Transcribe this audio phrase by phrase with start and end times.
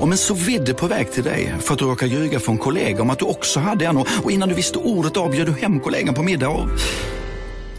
[0.00, 3.02] Om en så vidde på väg till dig för att du råkar ljuga från kollega
[3.02, 6.14] om att du också hade en och innan du visste ordet av du hem kollegan
[6.14, 6.68] på middag och...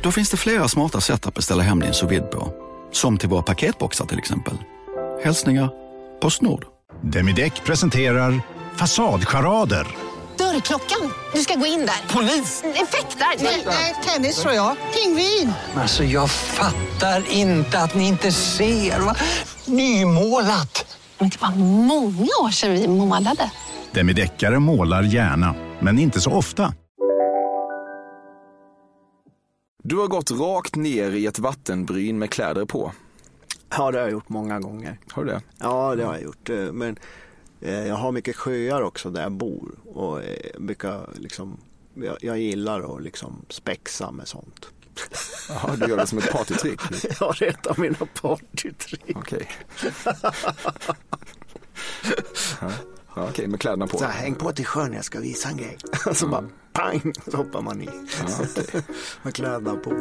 [0.01, 2.53] Då finns det flera smarta sätt att beställa hem din sous på.
[2.91, 4.53] Som till våra paketboxar till exempel.
[5.23, 5.69] Hälsningar
[6.21, 6.65] Postnord.
[7.01, 8.41] Demideck presenterar
[8.75, 9.87] Fasadcharader.
[10.37, 11.13] Dörrklockan.
[11.33, 12.13] Du ska gå in där.
[12.13, 12.63] Polis?
[12.63, 13.43] Effektar?
[13.65, 14.75] Nej, tennis tror jag.
[14.93, 15.53] Pingvin.
[15.75, 18.99] Alltså jag fattar inte att ni inte ser.
[18.99, 19.15] Va?
[19.65, 20.92] Nymålat.
[21.19, 21.55] Men det var
[21.87, 23.51] många år sedan vi målade.
[23.91, 26.73] Demideckare målar gärna, men inte så ofta.
[29.83, 32.91] Du har gått rakt ner i ett vattenbryn med kläder på.
[33.77, 34.97] Ja, det har jag gjort många gånger.
[35.11, 35.41] Har du det?
[35.59, 36.49] Ja, det har jag gjort.
[36.49, 36.97] Eh, Men
[37.61, 41.57] eh, jag har mycket sjöar också där jag bor och eh, brukar liksom,
[41.93, 44.67] jag, jag gillar att liksom spexa med sånt.
[45.49, 46.81] Jaha, du gör det som ett partytrick?
[47.19, 49.17] Ja, det är ett av mina partytrick.
[49.17, 49.49] Okej.
[53.15, 53.97] Ja, Okej, med kläderna på.
[53.97, 55.77] Så här, häng på till sjön, jag ska visa en grej.
[56.13, 57.85] Så bara pang, så hoppar man i.
[57.85, 58.83] Ja, okej.
[59.23, 59.93] med kläderna på.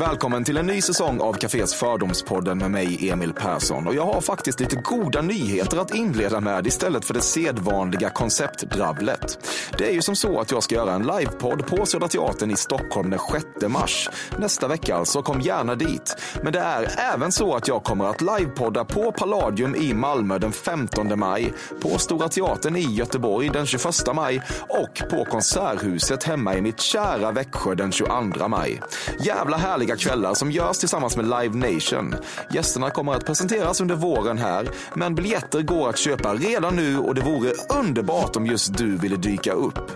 [0.00, 3.86] Välkommen till en ny säsong av Cafés Fördomspodden med mig, Emil Persson.
[3.86, 9.38] Och jag har faktiskt lite goda nyheter att inleda med istället för det sedvanliga konceptdrabblet.
[9.78, 12.56] Det är ju som så att jag ska göra en livepodd på Södra Teatern i
[12.56, 14.10] Stockholm den 6 mars.
[14.38, 16.16] Nästa vecka alltså, kom gärna dit.
[16.42, 20.52] Men det är även så att jag kommer att livepodda på Palladium i Malmö den
[20.52, 26.60] 15 maj, på Stora Teatern i Göteborg den 21 maj och på Konserthuset hemma i
[26.60, 28.80] mitt kära Växjö den 22 maj.
[29.20, 32.14] Jävla härliga kvällar som görs tillsammans med Live Nation.
[32.52, 37.14] Gästerna kommer att presenteras under våren här, men biljetter går att köpa redan nu och
[37.14, 39.90] det vore underbart om just du ville dyka upp.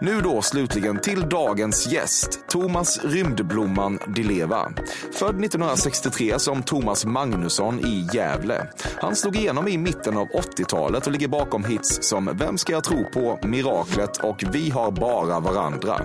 [0.00, 4.72] Nu då slutligen till dagens gäst, Thomas Rymdblomman Di Leva.
[5.12, 8.66] Född 1963 som Thomas Magnusson i Gävle.
[9.00, 12.84] Han slog igenom i mitten av 80-talet och ligger bakom hits som Vem ska jag
[12.84, 16.00] tro på, Miraklet och Vi har bara varandra.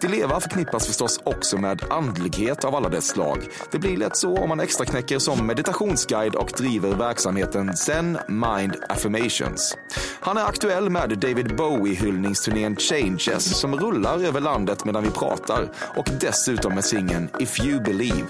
[0.00, 3.38] Di Leva förknippas förstås också med andlighet av alla dess slag.
[3.70, 8.76] Det blir lätt så om man extra knäcker som meditationsguide och driver verksamheten Zen Mind
[8.88, 9.76] Affirmations.
[10.20, 16.08] Han är aktuell med David Bowie-hyllningsturnén Changes som rullar över landet medan vi pratar och
[16.20, 18.26] dessutom med singeln If You Believe.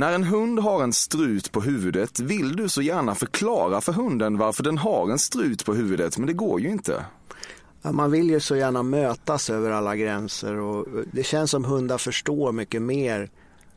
[0.00, 4.38] När en hund har en strut på huvudet vill du så gärna förklara för hunden
[4.38, 7.04] varför den har en strut på huvudet, men det går ju inte.
[7.82, 11.98] Ja, man vill ju så gärna mötas över alla gränser och det känns som hundar
[11.98, 13.30] förstår mycket mer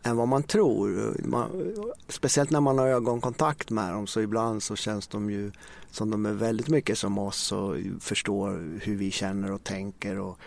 [0.03, 1.13] än vad man tror.
[1.25, 1.73] Man,
[2.07, 5.51] speciellt när man har ögonkontakt med dem så ibland så känns de ju
[5.91, 10.19] som de är väldigt mycket som oss och förstår hur vi känner och tänker.
[10.19, 10.39] Och,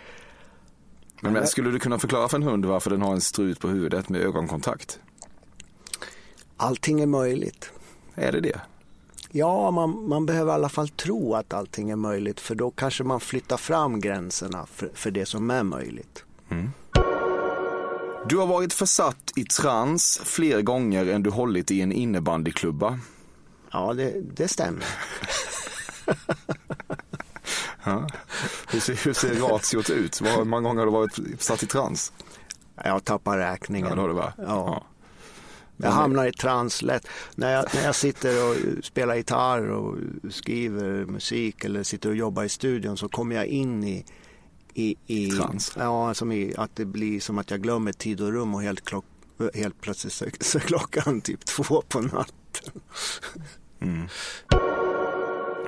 [1.20, 3.68] Men, men skulle du kunna förklara för en hund varför den har en strut på
[3.68, 5.00] huvudet med ögonkontakt?
[6.56, 7.70] Allting är möjligt.
[8.14, 8.60] Är det det?
[9.30, 13.04] Ja, man, man behöver i alla fall tro att allting är möjligt för då kanske
[13.04, 16.24] man flyttar fram gränserna för, för det som är möjligt.
[18.28, 22.98] Du har varit försatt i trans fler gånger än du hållit i en innebandyklubba.
[23.72, 24.84] Ja, det, det stämmer.
[27.84, 28.06] Ja.
[28.68, 30.22] Hur, ser, hur ser ratiot ut?
[30.22, 32.12] Hur många gånger har du varit försatt i trans?
[32.84, 33.88] Jag tappar räkningen.
[33.88, 34.32] Ja, det har du va?
[34.38, 34.84] Ja.
[35.76, 37.08] Jag hamnar i trans lätt.
[37.34, 39.98] När jag, när jag sitter och spelar gitarr och
[40.30, 44.04] skriver musik eller sitter och jobbar i studion så kommer jag in i,
[44.74, 45.72] i, i Trans?
[45.78, 48.84] Ja, som i, att det blir som att jag glömmer tid och rum och helt,
[48.84, 49.04] klock,
[49.54, 52.80] helt plötsligt så, så klockan typ två på natten.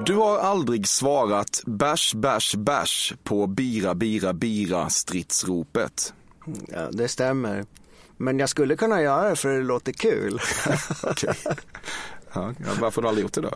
[0.07, 6.15] Du har aldrig svarat bash, bash, bash på bira, bira, bira stridsropet.
[6.69, 7.65] Ja, det stämmer.
[8.19, 10.41] Men jag skulle kunna göra det för det låter kul.
[11.03, 11.35] Okej.
[12.33, 13.55] Ja, varför har du aldrig gjort det då?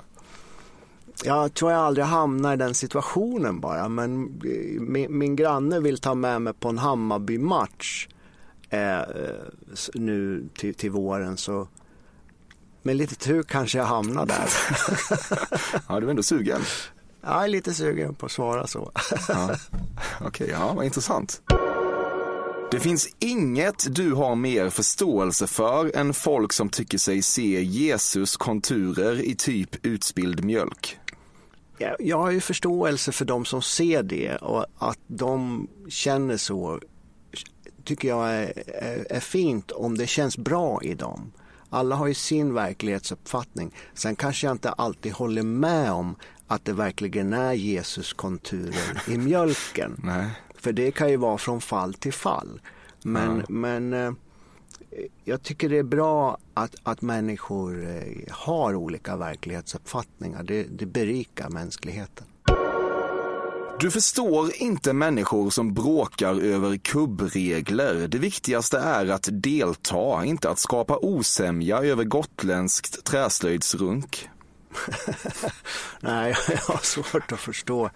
[1.24, 3.88] Jag tror jag aldrig hamnar i den situationen bara.
[3.88, 4.40] Men
[4.80, 8.08] min, min granne vill ta med mig på en Hammarby-match
[8.70, 9.00] eh,
[9.94, 11.36] nu till, till våren.
[11.36, 11.68] Så
[12.82, 14.48] med lite tur kanske jag hamnar där.
[15.88, 16.60] Ja, du är ändå sugen.
[17.20, 18.92] jag är lite sugen på att svara så.
[19.28, 19.50] Ja.
[20.20, 21.42] Okej, ja, vad intressant.
[22.72, 28.36] Det finns inget du har mer förståelse för än folk som tycker sig se Jesus
[28.36, 30.98] konturer i typ utspilld mjölk.
[31.98, 36.80] Jag, har ju förståelse för de som ser det och att de känner så.
[37.84, 41.32] tycker jag är, är, är fint om det känns bra i dem.
[41.70, 43.74] Alla har ju sin verklighetsuppfattning.
[43.94, 46.16] Sen kanske jag inte alltid håller med om
[46.46, 50.00] att det verkligen är Jesus konturer i mjölken.
[50.04, 50.30] Nej.
[50.62, 52.60] För det kan ju vara från fall till fall.
[53.04, 53.44] Men, Ja.
[53.48, 54.12] men eh,
[55.24, 60.42] jag tycker det är bra att, att människor eh, har olika verklighetsuppfattningar.
[60.42, 62.26] Det, det berikar mänskligheten.
[63.80, 68.08] Du förstår inte människor som bråkar över kubbregler.
[68.08, 74.28] Det viktigaste är att delta, inte att skapa osämja över gotländskt träslöjdsrunk.
[76.00, 77.90] Nej, jag har svårt att förstå.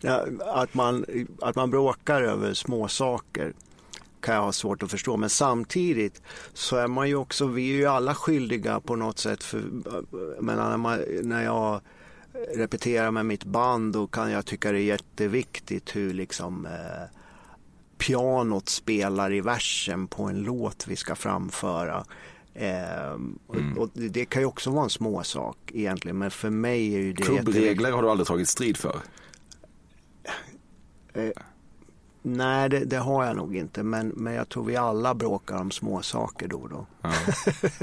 [0.00, 1.04] Ja, Att man,
[1.42, 3.52] att man bråkar över små saker
[4.20, 5.16] kan jag ha svårt att förstå.
[5.16, 6.22] Men samtidigt
[6.52, 9.42] så är man ju också, vi är ju alla skyldiga på något sätt.
[9.42, 9.62] För,
[10.40, 11.80] men när, man, när jag
[12.54, 17.18] repeterar med mitt band då kan jag tycka det är jätteviktigt hur liksom eh,
[17.98, 22.04] pianot spelar i versen på en låt vi ska framföra.
[22.58, 26.98] Eh, och, och det kan ju också vara en småsak egentligen men för mig är
[26.98, 27.22] ju det.
[27.22, 28.96] Kubbregler har du aldrig tagit strid för.
[31.12, 31.30] Eh,
[32.22, 33.82] nej, det, det har jag nog inte.
[33.82, 36.86] Men, men jag tror vi alla bråkar om små saker då och då.
[37.02, 37.12] Ja.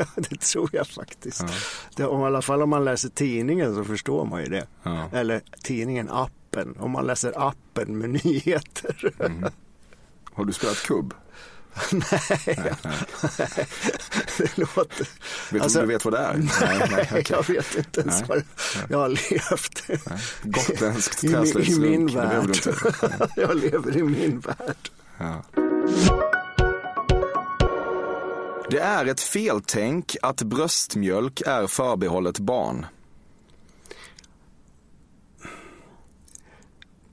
[0.16, 1.42] det tror jag faktiskt.
[1.42, 1.50] Ja.
[1.96, 4.68] Det, om, I alla fall om man läser tidningen så förstår man ju det.
[4.84, 5.10] Ja.
[5.12, 6.76] Eller tidningen, appen.
[6.80, 9.14] Om man läser appen med nyheter.
[10.34, 11.14] Har du spelat kubb?
[11.92, 12.58] nej,
[14.38, 14.98] det låter...
[15.00, 15.10] Vet
[15.50, 16.34] du Alltså- du vet vad det är?
[16.62, 17.26] Nej, nej, okej.
[17.30, 18.28] Jag vet inte ens Nej.
[18.30, 18.44] vad
[18.90, 19.84] jag har levt.
[20.44, 22.58] Gotländskt I, min- I min värld.
[23.36, 24.90] jag lever i min värld.
[25.18, 25.44] Ja.
[28.70, 32.86] Det är ett feltänk att bröstmjölk är förbehållet barn.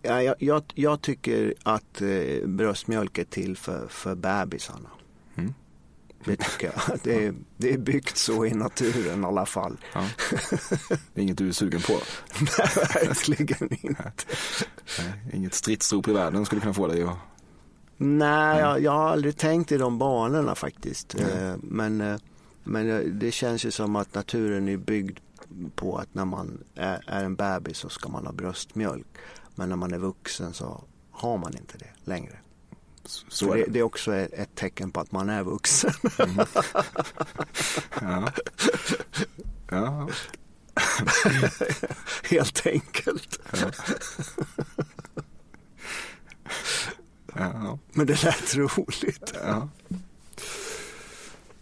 [0.03, 4.91] Ja, jag, jag, jag tycker att eh, bröstmjölk är till för, för bebisarna.
[5.35, 5.55] Mm.
[6.25, 6.99] Det tycker jag.
[7.03, 9.77] Det är, det är byggt så i naturen i alla fall.
[9.93, 10.09] Ja.
[11.15, 11.93] Det är inget du är sugen på.
[12.41, 12.69] Nej,
[13.07, 14.05] verkligen inte.
[14.99, 17.17] Nej, Inget stridsrop i världen skulle kunna få dig att...
[17.97, 21.15] Nej, jag, jag har aldrig tänkt i de banorna faktiskt.
[21.15, 22.17] Eh, Men, eh,
[22.65, 25.19] men eh, det känns ju som att naturen är byggd
[25.75, 29.07] på att när man är, är en bebis så ska man ha bröstmjölk.
[29.55, 32.39] Men när man är vuxen så har man inte det längre.
[33.05, 33.79] Så Så det, det.
[33.79, 35.93] är också ett, tecken på att man är vuxen.
[38.01, 38.33] Ja.
[39.71, 40.09] Ja.
[42.31, 43.39] Helt enkelt.
[47.35, 47.79] Ja.
[47.93, 49.35] Men det lät roligt.
[49.45, 49.69] Ja.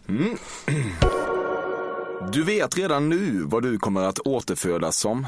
[0.07, 0.37] Mm.
[2.33, 5.27] Du vet redan nu vad du kommer att återfödas som.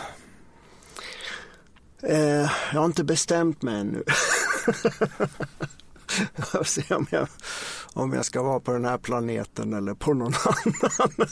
[2.05, 4.03] Eh, jag har inte bestämt mig ännu.
[6.35, 7.27] Jag får se om jag,
[7.93, 11.27] om jag ska vara på den här planeten eller på någon annan.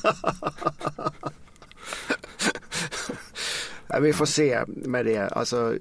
[4.02, 5.28] Vi får se med det.
[5.28, 5.76] Alltså,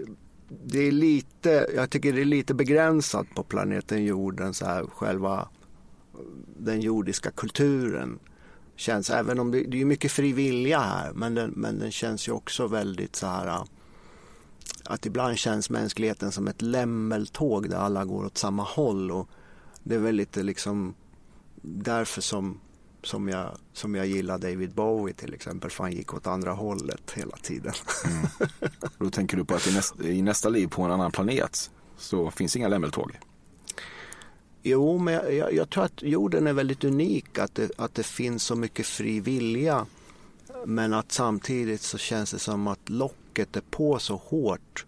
[0.64, 5.48] det är lite, jag tycker det är lite begränsat på planeten jorden, så här, själva
[6.58, 8.18] den jordiska kulturen.
[8.76, 12.28] Känns, även om det, det är mycket fri vilja här, men den, men den känns
[12.28, 13.64] ju också väldigt så här
[14.84, 19.28] att ibland känns mänskligheten som ett lämmeltåg där alla går åt samma håll och
[19.82, 20.94] det är väl lite liksom
[21.62, 22.60] därför som,
[23.02, 27.10] som, jag, som jag gillar David Bowie till exempel för han gick åt andra hållet
[27.14, 27.72] hela tiden.
[28.82, 31.70] Och då tänker du på att i nästa, i nästa liv på en annan planet
[31.96, 33.18] så finns inga lämmeltåg.
[34.62, 38.02] Jo, men jag, jag, jag tror att jorden är väldigt unik, att det, att det
[38.02, 39.86] finns så mycket fri vilja.
[40.66, 42.88] Men att samtidigt så känns det som att
[43.40, 44.86] locket är på så hårt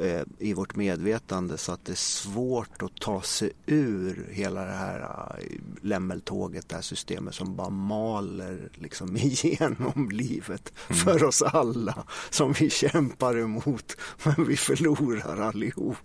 [0.00, 4.72] eh, i vårt medvetande så att det är svårt att ta sig ur hela det
[4.72, 5.00] här
[5.38, 12.52] eh, lämmeltåget, det här systemet som bara maler liksom igenom livet för oss alla som
[12.52, 13.96] vi kämpar emot.
[14.24, 15.96] Men vi förlorar allihop.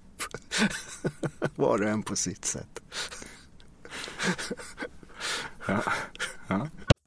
[1.55, 2.81] Var och en på sitt sätt.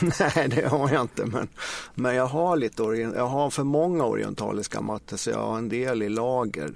[0.20, 1.26] Nej, det har jag inte.
[1.26, 1.48] Men,
[1.94, 6.02] men jag, har lite jag har för många orientaliska mattor så jag har en del
[6.02, 6.72] i lager.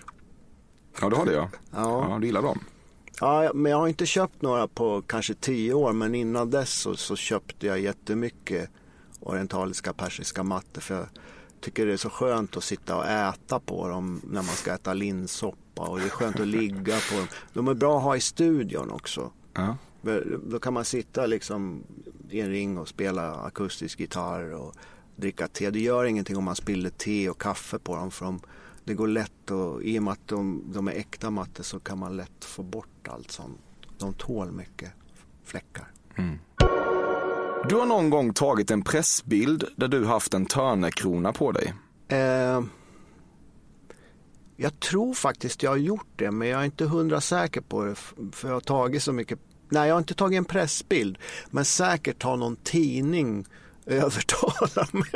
[1.00, 1.50] Ja, du har det ja.
[1.70, 2.06] Ja.
[2.10, 2.60] ja du gillar dem.
[3.20, 5.92] Ja, men jag har inte köpt några på kanske tio år.
[5.92, 8.70] Men innan dess så, så köpte jag jättemycket
[9.20, 10.80] orientaliska persiska mattor.
[10.80, 11.06] För jag
[11.60, 14.94] tycker det är så skönt att sitta och äta på dem när man ska äta
[14.94, 15.82] linssoppa.
[15.82, 17.26] Och det är skönt att ligga på dem.
[17.52, 19.30] De är bra att ha i studion också.
[19.54, 19.76] Ja.
[20.46, 21.82] Då kan man sitta liksom
[22.30, 24.75] i en ring och spela akustisk gitarr och
[25.16, 25.70] dricka te.
[25.70, 28.11] Det gör ingenting om man spiller te och kaffe på dem.
[28.11, 28.40] För de,
[28.85, 31.99] det går lätt och i och med att de, de är äkta mattor så kan
[31.99, 33.61] man lätt få bort allt sånt.
[33.99, 34.90] De tål mycket
[35.44, 35.92] fläckar.
[36.16, 36.38] Mm.
[37.68, 41.75] Du har någon gång tagit en pressbild där du haft en törnekrona på dig.
[42.08, 42.62] Eh,
[44.56, 47.94] jag tror faktiskt jag har gjort det men jag är inte hundra säker på det
[48.32, 51.18] för jag har tagit så mycket Nej, jag har inte tagit en pressbild,
[51.50, 53.46] men säkert har någon tidning
[53.87, 55.10] övertalat mig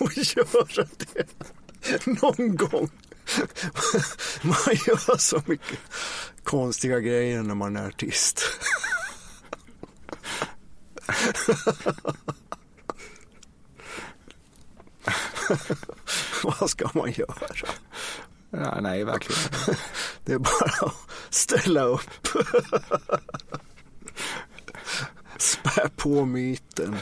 [0.00, 1.26] att göra det
[2.06, 2.90] någon gång.
[4.42, 5.78] Man gör så mycket
[6.44, 8.42] konstiga grejer när man är artist.
[16.42, 17.34] Vad ska man göra?
[18.50, 19.42] Ja, nej, verkligen.
[20.24, 20.94] Det är bara att
[21.30, 22.10] ställa upp.
[25.38, 26.96] Spä på myten.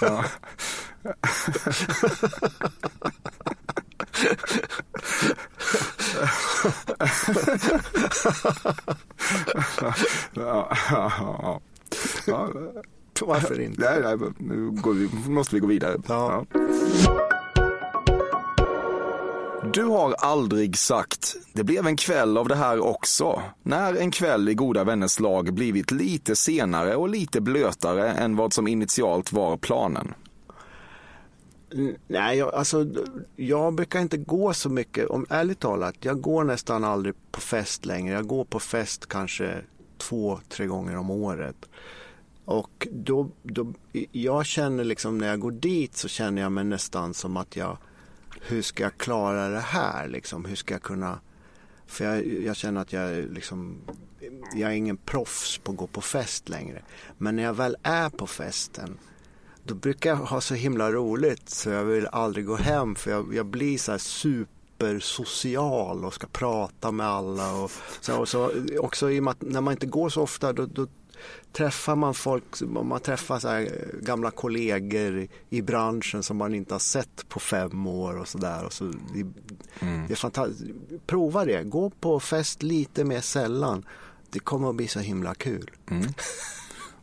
[0.00, 0.24] ja.
[10.34, 11.60] ja, ja,
[12.26, 12.48] ja.
[13.26, 13.82] Varför inte?
[13.82, 15.98] Nej, nej, nu vi, måste vi gå vidare.
[19.74, 23.42] Du har aldrig sagt, det blev en kväll av det här också.
[23.62, 28.52] När en kväll i goda vänners lag blivit lite senare och lite blötare än vad
[28.52, 30.14] som initialt var planen.
[31.72, 32.86] Mm, nej, jag, alltså,
[33.36, 35.94] jag brukar inte gå så mycket, om ärligt talat.
[36.00, 38.14] Jag går nästan aldrig på fest längre.
[38.14, 39.56] Jag går på fest kanske
[39.98, 41.56] två, tre gånger om året.
[42.44, 43.72] Och då, då,
[44.12, 47.78] jag känner liksom när jag går dit så känner jag mig nästan som att jag,
[48.40, 50.44] hur ska jag klara det här liksom?
[50.44, 51.20] Hur ska jag kunna,
[51.86, 53.78] för jag, jag känner att jag liksom,
[54.54, 56.82] jag är ingen proffs på att gå på fest längre.
[57.18, 58.98] Men när jag väl är på festen
[59.64, 63.34] då brukar jag ha så himla roligt så jag vill aldrig gå hem för jag,
[63.34, 67.54] jag blir så här supersocial och ska prata med alla.
[67.54, 70.52] Och så, och så också i och med att när man inte går så ofta
[70.52, 70.86] då, då
[71.52, 73.68] träffar man folk, man träffar så här
[74.02, 78.66] gamla kollegor i branschen som man inte har sett på fem år och sådär.
[78.70, 79.20] Så det,
[79.80, 80.06] mm.
[80.06, 80.70] det är fantastiskt.
[81.06, 83.84] Prova det, gå på fest lite mer sällan.
[84.30, 85.70] Det kommer att bli så himla kul.
[85.90, 86.06] Mm.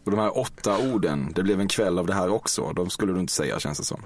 [0.04, 3.14] Och de här åtta orden, det blev en kväll av det här också, de skulle
[3.14, 4.02] du inte säga känns det som.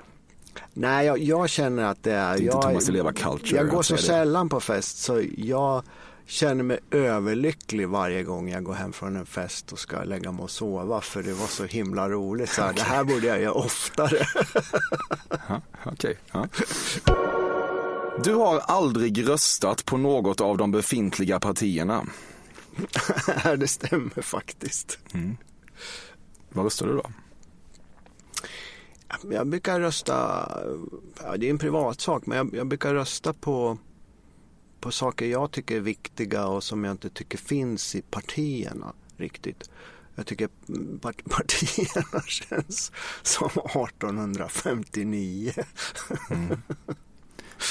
[0.74, 2.38] Nej, jag, jag känner att det är...
[2.38, 3.58] Det är jag, inte Thomas Leva culture.
[3.58, 5.84] Jag går så sällan på fest så jag
[6.32, 10.44] känner mig överlycklig varje gång jag går hem från en fest och ska lägga mig
[10.44, 12.50] och sova för det var så himla roligt.
[12.50, 12.84] Så här, okay.
[12.84, 14.26] Det här borde jag göra oftare.
[15.86, 15.92] Okej.
[15.92, 16.16] Okay.
[16.32, 16.48] Ja.
[18.24, 22.06] Du har aldrig röstat på något av de befintliga partierna.
[23.58, 25.00] det stämmer faktiskt.
[25.14, 25.38] Mm.
[26.50, 27.12] Vad röstar du då?
[29.32, 30.48] Jag brukar rösta,
[31.24, 33.78] ja, det är en privat sak, men jag, jag brukar rösta på,
[34.82, 39.70] på saker jag tycker är viktiga och som jag inte tycker finns i partierna riktigt.
[40.16, 40.50] Jag tycker
[41.02, 42.92] part partierna känns
[43.22, 45.54] som 1859.
[46.30, 46.50] Mm.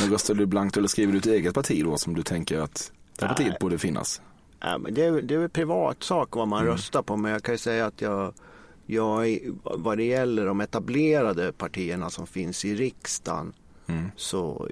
[0.00, 2.92] Men röstar du blankt eller skriver du ett eget parti då som du tänker att
[3.16, 4.22] det här partiet borde finnas?
[4.60, 6.72] Ja, men det, är, det är väl privat sak vad man mm.
[6.72, 8.34] röstar på men jag kan ju säga att jag
[8.90, 13.52] jag, vad det gäller de etablerade partierna som finns i riksdagen
[13.92, 14.10] mm.
[14.16, 14.68] så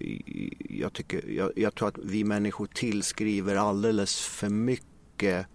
[0.68, 5.46] jag, tycker, jag, jag, tror att vi människor tillskriver alldeles för mycket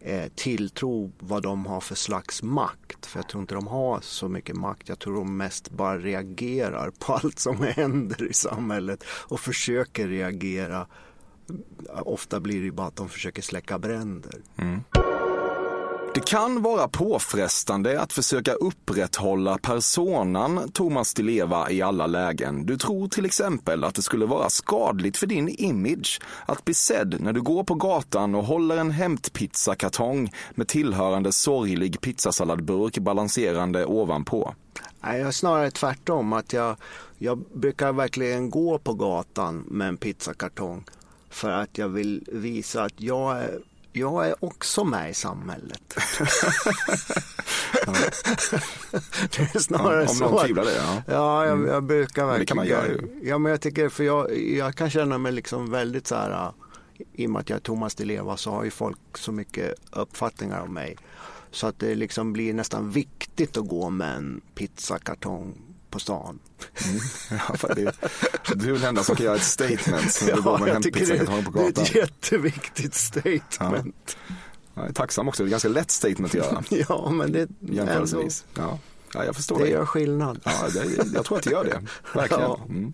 [0.00, 3.06] eh, tilltro vad de har för slags makt.
[3.06, 4.88] För jag tror inte de har så mycket makt.
[4.88, 10.86] Jag tror de mest bara reagerar på allt som händer i samhället och försöker reagera.
[11.88, 14.40] Ofta blir det bara att de försöker släcka bränder.
[14.56, 14.80] Mm.
[16.14, 22.66] Det kan vara påfrestande att försöka upprätthålla personan Thomas Di Leva i alla lägen.
[22.66, 27.20] Du tror till exempel att det skulle vara skadligt för din image att bli sedd
[27.20, 34.54] när du går på gatan och håller en hämtpizzakartong med tillhörande sorglig pizzasalladburk balanserande ovanpå.
[35.00, 36.32] Nej, jag snarare tvärtom.
[36.32, 36.76] Att jag,
[37.18, 40.84] jag brukar verkligen gå på gatan med en pizzakartong
[41.30, 43.60] för att jag vill visa att jag är,
[43.92, 45.94] jag är också med i samhället.
[49.36, 50.24] det är snarare Ja, om så.
[50.24, 51.02] någon att- tvivlar det, ja.
[51.06, 52.40] Ja, jag, jag brukar verkligen.
[52.40, 53.20] det kan man göra ju.
[53.22, 56.52] Ja, men jag tycker, för jag, jag kan känna mig liksom väldigt så här,
[57.12, 59.74] i och med att jag är Thomas Di Leva så har ju folk så mycket
[59.92, 60.96] uppfattningar om mig.
[61.50, 65.54] Så att det liksom blir nästan viktigt att gå med en pizzakartong
[65.92, 66.38] på stan.
[67.30, 67.92] Ja, för det,
[68.54, 71.00] du är den enda som kan göra ett statement när du går en jag tycker
[71.00, 71.84] det, hempizzakartong på det är gatan.
[71.84, 74.16] ett jätteviktigt statement.
[74.74, 76.62] Jag är tacksam också, det är ett ganska lätt statement att göra.
[76.88, 78.44] Ja, men det, Jämförelsevis.
[78.54, 78.78] Ja.
[79.14, 79.72] ja, jag förstår det dig.
[79.72, 80.40] gör skillnad.
[80.44, 81.80] Ja, det, jag tror att det gör det.
[82.18, 82.42] Verkligen.
[82.42, 82.60] Ja.
[82.68, 82.92] Mm.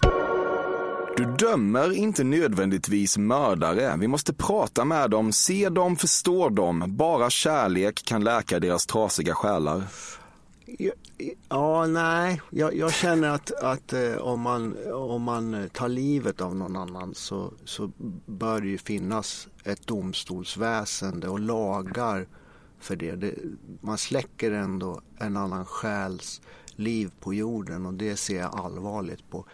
[1.16, 3.94] Du dömer inte nödvändigtvis mördare.
[3.98, 6.84] Vi måste prata med dem, se dem, förstå dem.
[6.86, 9.82] Bara kärlek kan läka deras trasiga själar.
[11.48, 12.40] Ja, nej.
[12.50, 17.14] Jag, jag känner att, att eh, om, man, om man tar livet av någon annan
[17.14, 17.90] så, så
[18.26, 22.26] bör det ju finnas ett domstolsväsende och lagar
[22.80, 23.16] för det.
[23.16, 23.34] det.
[23.80, 26.40] Man släcker ändå en annan själs
[26.76, 29.44] liv på jorden och det ser jag allvarligt på.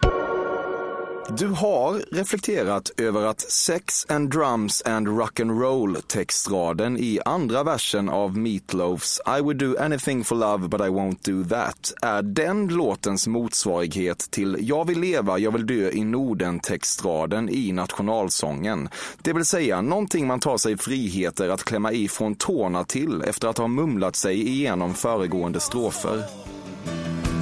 [1.28, 9.20] Du har reflekterat över att sex and drums and Rock'n'Roll'-textraden i andra versen av Meatloafs
[9.38, 14.30] I would do anything for love but I won't do that är den låtens motsvarighet
[14.30, 18.88] till Jag vill leva, jag vill dö i Norden textraden i nationalsången.
[19.22, 23.48] Det vill säga någonting man tar sig friheter att klämma i från tårna till efter
[23.48, 26.22] att ha mumlat sig igenom föregående strofer.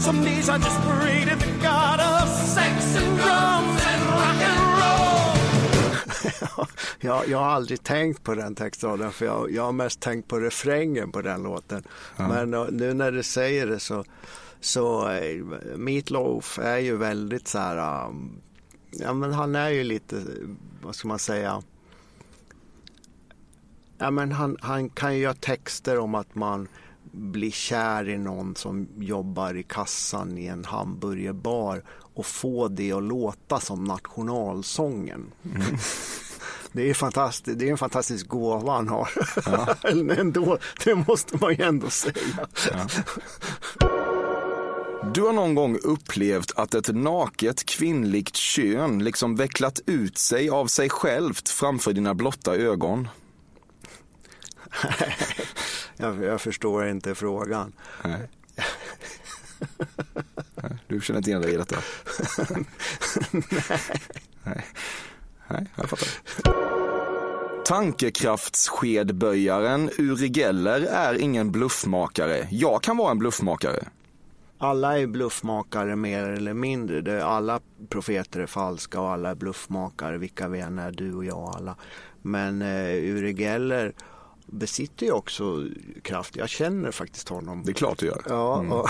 [0.00, 3.71] Some days I just pray to the God of sex and drums
[7.00, 10.38] Jag, jag har aldrig tänkt på den textraden för jag, jag har mest tänkt på
[10.38, 11.82] refrängen på den låten.
[12.16, 14.04] Men eh, nu när du säger det så,
[14.60, 15.44] så eh,
[15.76, 18.40] Meatloaf är ju väldigt så här, um,
[18.90, 20.22] ja men han är ju lite,
[20.82, 21.62] vad ska man säga,
[23.98, 26.68] ja men han, han kan ju göra texter om att man
[27.12, 31.82] blir kär i någon som jobbar i kassan i en hamburgerbar
[32.14, 35.32] och få det att låta som nationalsången.
[36.72, 39.10] Det är, fantastiskt, det är en fantastisk gåva han har.
[39.86, 42.48] Eller ändå, det måste man ju ändå säga.
[45.14, 50.66] Du har någon gång upplevt att ett naket kvinnligt kön liksom vecklat ut sig av
[50.66, 53.08] sig självt framför dina blotta ögon.
[55.96, 57.72] Jag, jag förstår inte frågan.
[58.04, 58.28] Nej,
[60.86, 61.76] Du känner inte igen dig i detta?
[62.52, 62.64] Nej.
[64.44, 64.64] Nej,
[65.76, 66.08] jag fattar.
[67.64, 72.48] Tankekraftskedböjaren Uri Geller är ingen bluffmakare.
[72.50, 73.84] Jag kan vara en bluffmakare.
[74.58, 77.24] Alla är bluffmakare mer eller mindre.
[77.24, 81.38] Alla profeter är falska och alla är bluffmakare, vilka vi än är, du och jag
[81.38, 81.76] och alla.
[82.22, 83.92] Men eh, Uri Geller
[84.46, 85.66] besitter ju också
[86.02, 86.36] kraft.
[86.36, 87.62] Jag känner faktiskt honom.
[87.64, 88.22] Det är klart du gör.
[88.28, 88.72] Ja, Mm.
[88.72, 88.88] och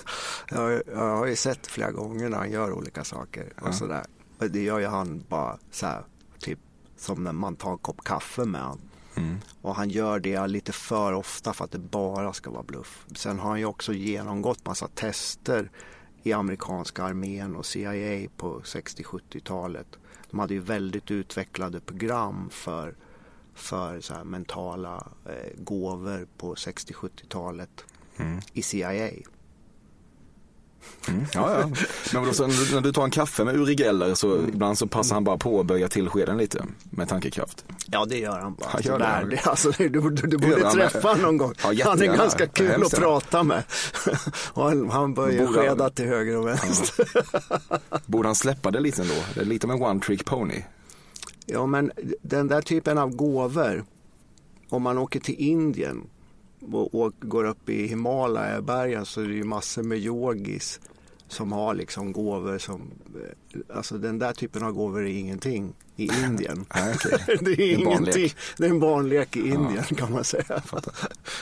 [0.50, 4.04] jag, jag har ju sett flera gånger när han gör olika saker och sådär.
[4.38, 6.02] Det gör ju han bara så här,
[6.38, 6.58] typ
[6.96, 8.80] som när man tar en kopp kaffe med honom.
[9.16, 9.38] Mm.
[9.62, 13.06] Och han gör det lite för ofta för att det bara ska vara bluff.
[13.16, 15.70] Sen har han ju också genomgått massa tester
[16.22, 19.86] i amerikanska armén och CIA på 60-70-talet.
[20.30, 22.94] De hade ju väldigt utvecklade program för,
[23.54, 27.84] för så mentala eh, gåvor på 60-70-talet
[28.20, 28.40] Mm.
[28.52, 29.10] i CIA.
[31.08, 31.24] Mm.
[31.34, 31.70] Ja, ja.
[32.12, 35.14] Men vadå, så när du- tar en kaffe med Uri Geller så ibland så passar
[35.14, 37.64] han bara på att böja till skeden lite med tankekraft.
[37.86, 38.68] Ja det gör han bara.
[38.70, 39.04] Han gör det.
[39.04, 41.52] där, det, alltså, du, du, du Gör borde han träffa honom någon gång.
[41.72, 43.06] Ja, han är ganska kul att gärna.
[43.06, 43.62] prata med.
[44.52, 47.08] och han, han börjar Borde han- skeda till höger och vänster.
[48.06, 49.14] Borde han släppa det lite ändå?
[49.34, 50.62] Det är lite av en one trick pony.
[51.46, 51.90] Ja, men
[52.22, 53.84] den där typen av gåvor,
[54.68, 56.02] om man åker till Indien
[56.72, 60.80] och, och går upp i Himalaya-bergen så är det ju massor med yogis
[61.28, 66.08] som har liksom gåvor som, eh, alltså den där typen av gåvor är ingenting i
[66.24, 66.66] Indien.
[67.40, 70.62] Det är, ingenting, det är en barnlek i Indien kan man säga.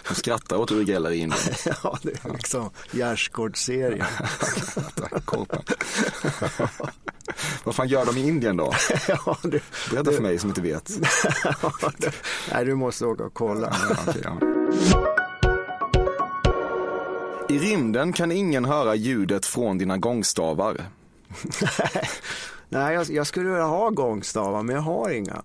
[0.09, 1.33] De skrattar åt Uri i Indien.
[1.83, 4.07] ja, det är liksom gärdsgårdsserien.
[7.65, 8.73] Vad fan gör de i Indien då?
[9.09, 10.91] ja, det, Berätta för mig som inte vet.
[12.53, 13.77] nej, du måste åka och kolla.
[13.91, 14.56] Ja, okej, ja.
[17.49, 20.77] I rymden kan ingen höra ljudet från dina gångstavar.
[22.69, 25.43] Nej, jag, jag skulle vilja ha gångstavar, men jag har inga.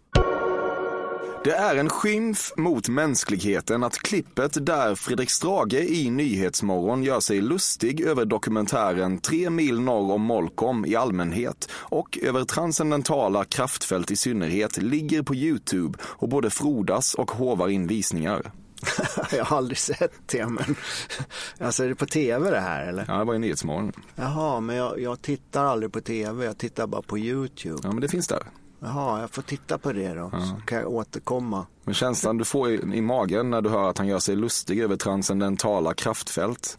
[1.43, 7.41] Det är en skymf mot mänskligheten att klippet där Fredrik Strage i Nyhetsmorgon gör sig
[7.41, 14.15] lustig över dokumentären Tre mil norr om Molkom i allmänhet och över transcendentala kraftfält i
[14.15, 18.51] synnerhet ligger på Youtube och både frodas och hovar in visningar.
[19.31, 20.75] jag har aldrig sett det, men
[21.59, 23.05] alltså är det på tv det här eller?
[23.07, 23.91] Ja, det var i Nyhetsmorgon.
[24.15, 27.79] Jaha, men jag, jag tittar aldrig på tv, jag tittar bara på Youtube.
[27.83, 28.43] Ja, men det finns där.
[28.79, 31.65] Jaha, jag får titta på det då, så kan jag återkomma.
[31.83, 34.79] Men känslan du får i, i magen när du hör att han gör sig lustig
[34.79, 36.77] över transcendentala kraftfält?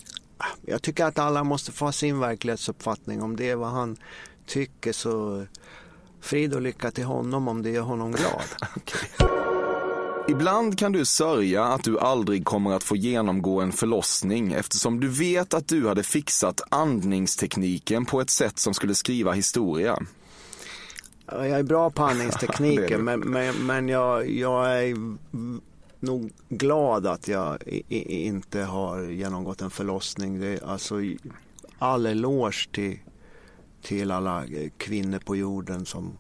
[0.67, 3.23] Jag tycker att alla måste få ha sin verklighetsuppfattning.
[3.23, 3.97] Om det är vad han
[4.47, 5.47] tycker så
[6.21, 8.43] frid och lycka till honom om det gör honom glad.
[10.29, 15.09] Ibland kan du sörja att du aldrig kommer att få genomgå en förlossning eftersom du
[15.09, 19.99] vet att du hade fixat andningstekniken på ett sätt som skulle skriva historia.
[21.27, 24.97] Ja, Jag är bra på andningstekniken men, men, men jag, jag är
[26.01, 30.41] nog glad att jag i, i, inte har genomgått en förlossning.
[30.41, 30.95] Det är alltså
[31.79, 32.99] all eloge till,
[33.83, 34.45] till alla
[34.77, 36.19] kvinnor på jorden som,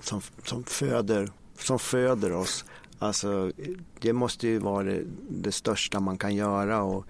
[0.00, 2.64] som, som, föder, som föder oss.
[3.04, 3.52] Alltså,
[4.00, 7.06] det måste ju vara det, det största man kan göra och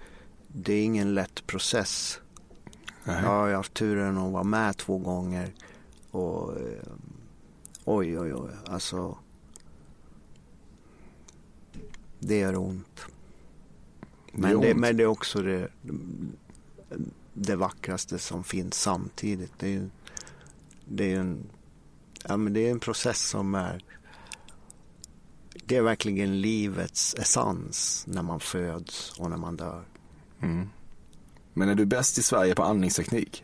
[0.47, 2.19] det är ingen lätt process.
[3.03, 5.53] Jag har ju haft turen att vara med två gånger
[6.11, 6.91] och eh,
[7.85, 9.17] oj, oj, oj, alltså
[12.19, 13.05] det gör ont.
[14.31, 14.79] Det Men det, ont.
[14.79, 15.67] men det är också det,
[17.33, 19.51] det vackraste som finns samtidigt.
[19.57, 19.89] Det är ju
[20.85, 21.43] det är en,
[22.23, 23.83] ja, men det är en process som är
[25.65, 29.83] det är verkligen livets essens när man föds och när man dör.
[30.41, 30.69] Mm.
[31.53, 33.43] Men är du bäst i Sverige på andningsteknik?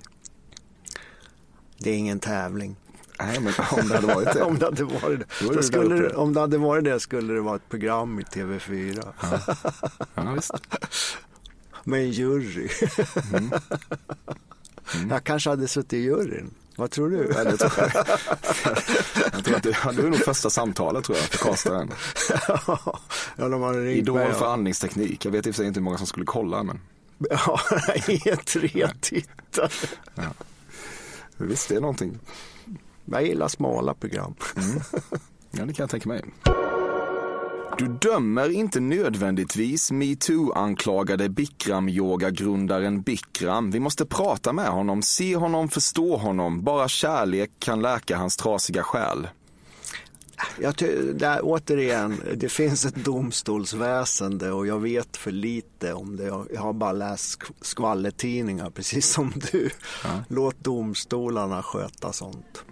[1.77, 2.75] Det är ingen tävling.
[3.19, 4.43] Nej, men om det hade varit det.
[4.43, 5.25] om det hade varit det.
[5.47, 8.23] Då Då skulle, det- om det hade varit det skulle det vara ett program i
[8.23, 9.07] TV4.
[10.15, 10.51] Ja, visst.
[11.83, 12.69] Med en jury.
[13.33, 13.51] Mm.
[15.09, 16.53] Jag kanske hade suttit i juryn.
[16.81, 17.31] Vad tror du?
[17.35, 17.91] Ja, det tror jag.
[19.33, 21.91] jag tror att det, ja, det är nog första samtalet tror jag för castaren.
[23.35, 24.33] ja, de hade ringt Idol mig.
[24.33, 25.25] för andningsteknik.
[25.25, 26.79] Jag vet i och för sig inte hur många som skulle kolla men
[27.29, 27.59] Ja,
[27.95, 29.69] E3 tittare.
[31.37, 32.19] visst det är någonting.
[33.05, 34.35] Jag gillar smala program.
[35.51, 36.23] Ja, det kan jag tänka mig.
[37.81, 43.71] Du dömer inte nödvändigtvis metoo-anklagade Bikram-yogagrundaren Bikram.
[43.71, 46.63] Vi måste prata med honom, se honom, förstå honom.
[46.63, 49.27] Bara kärlek kan läka hans trasiga själ.
[50.59, 50.73] Jag
[51.13, 56.25] där, återigen, det finns ett domstolsväsende och jag vet för lite om det.
[56.53, 59.69] Jag har bara läst sk- skvallertidningar precis som du.
[60.27, 62.63] Låt domstolarna sköta sånt.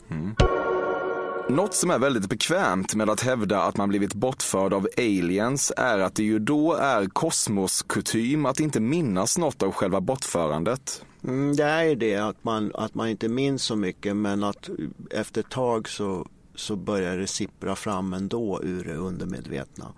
[1.49, 5.99] Något som är väldigt bekvämt med att hävda att man blivit bortförd av aliens är
[5.99, 11.05] att det ju då är kosmoskutym att inte minnas något av själva bortförandet.
[11.23, 14.69] Mm, det är ju det att man, att man inte minns så mycket men att
[15.11, 19.93] efter ett tag så, så börjar det sippra fram ändå ur det undermedvetna.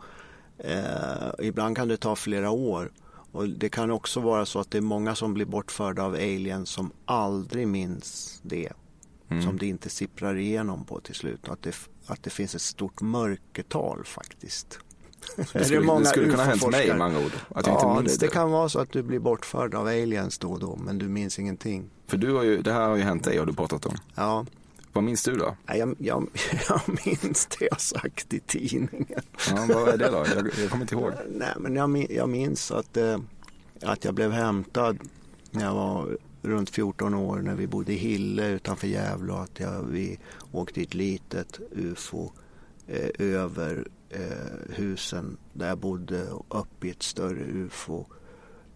[0.58, 2.92] Eh, ibland kan det ta flera år.
[3.32, 6.70] Och det kan också vara så att det är många som blir bortförda av aliens
[6.70, 8.72] som aldrig minns det.
[9.40, 11.50] Som det inte sipprar igenom på till slut.
[11.50, 14.80] Att det, att det finns ett stort mörkertal faktiskt.
[15.36, 17.32] Det skulle, det skulle kunna ha hänt mig med andra ord.
[17.50, 18.30] Att jag ja, inte minns det, det.
[18.30, 21.08] det kan vara så att du blir bortförd av aliens då och då men du
[21.08, 21.90] minns ingenting.
[22.08, 23.96] För du har ju, det här har ju hänt dig har du pratat om.
[24.16, 24.46] Ja,
[24.94, 25.56] Vad minns du då?
[25.66, 26.28] Jag, jag,
[26.70, 29.16] jag minns det jag sagt i tidningen.
[29.50, 30.26] Ja, vad är det då?
[30.36, 31.12] Jag, jag kommer inte ihåg.
[31.30, 33.20] Nej, men jag, jag minns att, eh,
[33.82, 35.00] att jag blev hämtad
[35.52, 39.84] när jag var runt 14 år när vi bodde i Hille utanför Gävle att jag,
[39.84, 40.20] vi
[40.52, 42.30] åkte i ett litet ufo
[42.88, 48.06] eh, över eh, husen där jag bodde och upp i ett större ufo.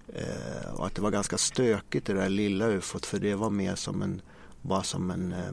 [0.08, 3.76] Eh, och att det var ganska stökigt det där lilla ufot för det var mer
[3.76, 4.22] som en,
[4.62, 5.52] bara som en eh,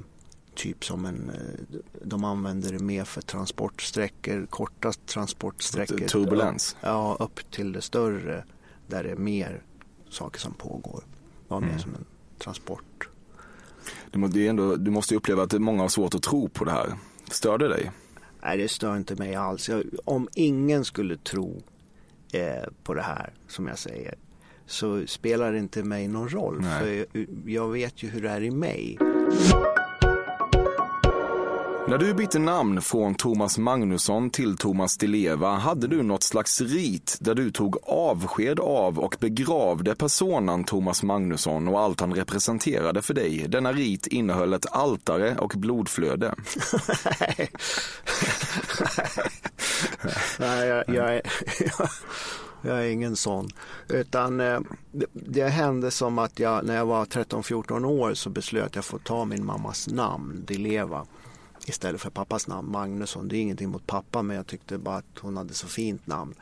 [0.55, 6.09] typ som en, eh, de använder det mer för transportsträckor, korta transportsträckor.
[6.09, 6.77] Turbulens.
[6.81, 8.45] Ja, upp till det större
[8.87, 9.63] där det är mer
[10.09, 11.05] saker som pågår.
[11.53, 11.81] Var mer Mm.
[11.81, 12.05] som en
[12.39, 13.09] transport.
[14.11, 16.71] Du, må, ändå, du måste ju uppleva att många har svårt att tro på det
[16.71, 16.93] här.
[17.31, 17.91] Stör det dig?
[18.43, 19.69] Nej, det stör inte mig alls.
[19.69, 21.63] Jag, om ingen skulle tro
[22.33, 24.15] eh, på det här, som jag säger,
[24.67, 26.61] så spelar det inte mig någon roll.
[26.61, 26.81] Nej.
[26.81, 26.89] För
[27.19, 28.99] jag, jag vet ju hur det är i mig.
[31.93, 36.61] När du bytte namn från Thomas Magnusson till Thomas Di Leva hade du något slags
[36.61, 43.03] rit där du tog avsked av och begravde personan Thomas Magnusson och allt han representerade
[43.03, 43.47] för dig.
[43.49, 46.35] Denna rit innehöll ett altare och blodflöde.
[50.39, 51.23] Nej, jag, jag, är,
[52.63, 53.49] jag är ingen sån.
[53.89, 54.61] Utan eh,
[54.93, 58.99] det, det hände som att jag, när jag var 13-14 år så beslöt jag få
[58.99, 61.07] ta min mammas namn, Dileva,
[61.67, 63.29] istället för pappas namn, Magnusson.
[63.29, 66.35] Det är ingenting mot pappa, men jag tyckte bara att hon hade så fint namn.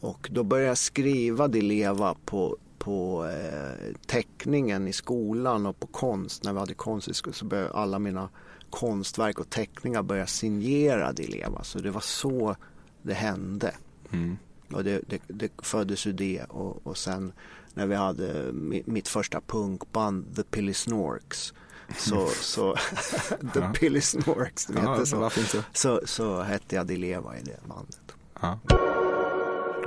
[0.00, 6.44] Och då började jag skriva Dileva på, på eh, teckningen i skolan och på konst.
[6.44, 8.28] När vi hade konst så började alla mina
[8.70, 11.64] konstverk och teckningar börja signera Dileva.
[11.64, 12.56] Så det var så
[13.02, 13.74] det hände.
[14.12, 14.36] Mm.
[14.72, 17.32] Och det, det, det föddes ur det och, och sen
[17.74, 21.54] när vi hade mi- mitt första punkband The Pilly Snorks
[21.98, 22.76] så, så
[23.54, 23.72] The Ja.
[23.72, 25.40] Pilly Snorks, det Ja, heter så.
[25.40, 25.64] inte?
[25.72, 26.00] så.
[26.04, 28.00] Så hette jag Dileva i det bandet.
[28.40, 28.58] Ja.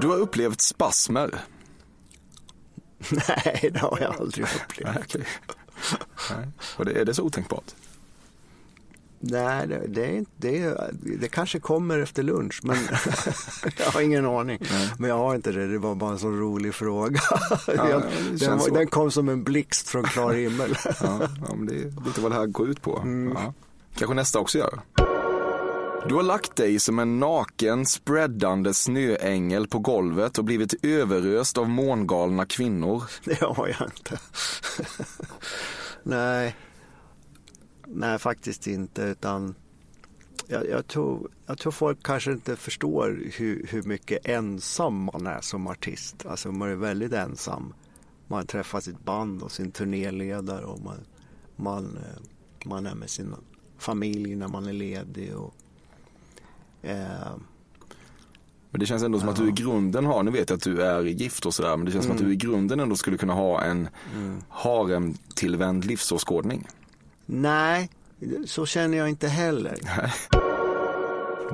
[0.01, 1.39] Du har upplevt spasmer.
[3.11, 4.87] Nej, det har jag aldrig upplevt.
[4.95, 5.25] Nej, okej.
[6.37, 6.47] Nej.
[6.77, 7.75] Och det, är det så otänkbart?
[9.19, 10.75] Nej, det, det, är inte, det,
[11.21, 12.77] det kanske kommer efter lunch, men
[13.77, 14.59] jag har ingen aning.
[14.97, 17.21] Men jag har inte det, det var bara en så rolig fråga.
[17.65, 20.77] den, känns den, den kom som en blixt från klar himmel.
[20.85, 20.93] Ja,
[21.47, 23.03] ja, men det är lite vad det här går ut på.
[23.35, 23.53] Ja.
[23.95, 24.79] Kanske nästa också gör.
[26.07, 31.69] Du har lagt dig som en naken, spreadande snöängel på golvet och blivit överöst av
[31.69, 33.03] mångalna kvinnor.
[33.23, 34.19] Det har jag inte.
[36.03, 36.55] Nej.
[37.93, 39.01] Nej, faktiskt inte.
[39.01, 39.55] Utan
[40.47, 45.41] jag, jag, tror, jag tror folk kanske inte förstår hur, hur mycket ensam man är
[45.41, 46.25] som artist.
[46.25, 47.73] Alltså man är väldigt ensam.
[48.27, 50.97] Man träffar sitt band och sin turnéledare och man,
[51.55, 52.21] man, eh,
[52.65, 53.35] man är med sin
[53.77, 55.35] familj när man är ledig.
[55.35, 55.53] Och,
[56.81, 57.35] eh,
[58.71, 60.81] Men det känns ändå som att du i grunden har, nu vet jag att du
[60.81, 63.33] är gift och sådär, men det känns som att du i grunden ändå skulle kunna
[63.33, 63.89] ha en
[64.49, 66.67] harem-tillvänd livsåskådning.
[67.29, 67.89] Nej,
[68.45, 69.77] så känner jag inte heller.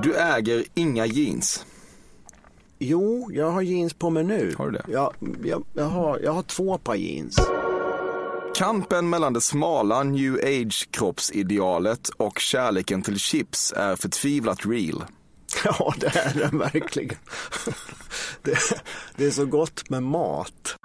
[0.04, 1.66] Du äger inga jeans.
[2.80, 4.56] Jo, jag har jeans på mig nu.
[4.58, 4.86] Har du det?
[4.88, 7.40] Jag, jag, jag, har, jag har två par jeans.
[8.56, 15.04] Kampen mellan det smala new age-kroppsidealet och kärleken till chips är förtvivlat real.
[15.64, 17.18] Ja, det är den verkligen.
[18.42, 18.58] Det,
[19.16, 20.76] det är så gott med mat.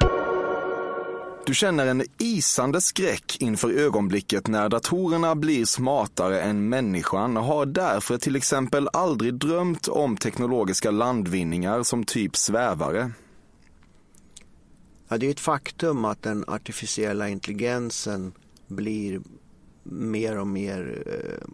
[1.47, 7.67] Du känner en isande skräck inför ögonblicket när datorerna blir smartare än människan och har
[7.67, 13.13] därför till exempel aldrig drömt om teknologiska landvinningar som typ svävare.
[15.09, 18.33] Ja, det är ett faktum att den artificiella intelligensen
[18.67, 19.21] blir
[19.83, 21.49] mer och mer eh,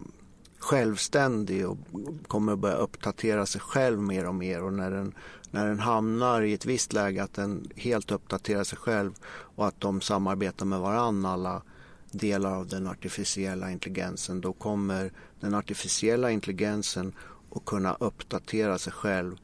[0.59, 1.79] självständig och
[2.27, 4.62] kommer att börja uppdatera sig själv mer och mer.
[4.62, 5.14] Och när den,
[5.50, 9.80] när den hamnar i ett visst läge att den helt uppdaterar sig själv och att
[9.80, 11.62] de samarbetar med varandra alla
[12.11, 17.12] delar av den artificiella intelligensen då kommer den artificiella intelligensen
[17.50, 19.37] att kunna uppdatera sig själv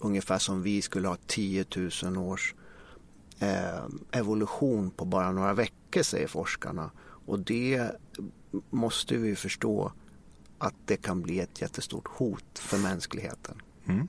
[0.00, 1.64] ungefär som vi skulle ha 10
[2.04, 2.54] 000 års
[3.38, 6.90] eh, evolution på bara några veckor säger forskarna.
[7.26, 7.90] Och det
[8.70, 9.92] måste vi förstå
[10.58, 13.62] att det kan bli ett jättestort hot för mänskligheten.
[13.86, 14.08] Mm.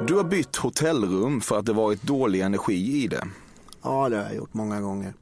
[0.00, 3.26] Du har bytt hotellrum för att det varit dålig energi i det.
[3.82, 5.14] Ja, det har jag gjort många gånger.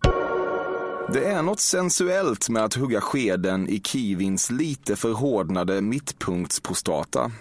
[1.13, 7.33] Det är något sensuellt med att hugga skeden i kiwins lite förhårdnade mittpunktsprostata.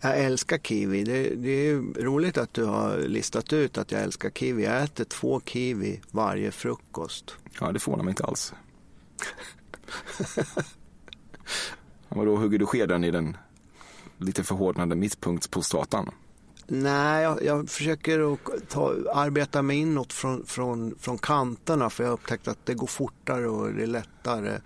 [0.00, 1.04] Jag älskar kiwi.
[1.04, 4.64] Det, det är roligt att du har listat ut att jag älskar kiwi.
[4.64, 7.36] Jag äter två kiwi varje frukost.
[7.60, 8.54] Ja, det förvånar mig inte alls.
[12.08, 13.36] Vadå, hugger du skeden i den
[14.18, 16.10] lite förhårdnade mittpunktsprostatan?
[16.66, 22.10] Nej, jag, jag försöker att ta, arbeta mig inåt från, från, från kanterna för jag
[22.10, 24.58] har upptäckt att det går fortare och det är lättare.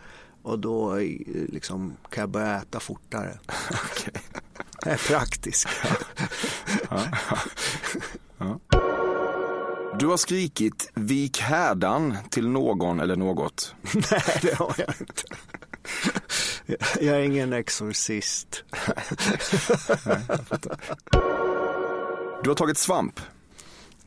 [0.43, 3.39] Och då eh, liksom, kan jag börja äta fortare.
[3.71, 4.13] Okej.
[4.85, 5.69] Det är praktiskt.
[9.99, 13.75] Du har skrikit vik härdan till någon eller något.
[13.95, 15.23] Nej, det har jag inte.
[17.01, 18.65] Jag är ingen exorcist.
[22.43, 23.21] Du har tagit svamp.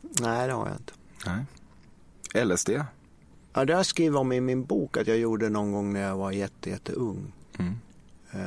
[0.01, 0.93] Nej, det har jag inte.
[1.25, 2.45] Nej.
[2.45, 2.69] LSD.
[3.53, 6.01] Ja, det har jag skrivit om i min bok att jag gjorde någon gång när
[6.01, 7.33] jag var jätte, jätteung.
[7.59, 7.73] Mm.
[8.31, 8.39] Eh,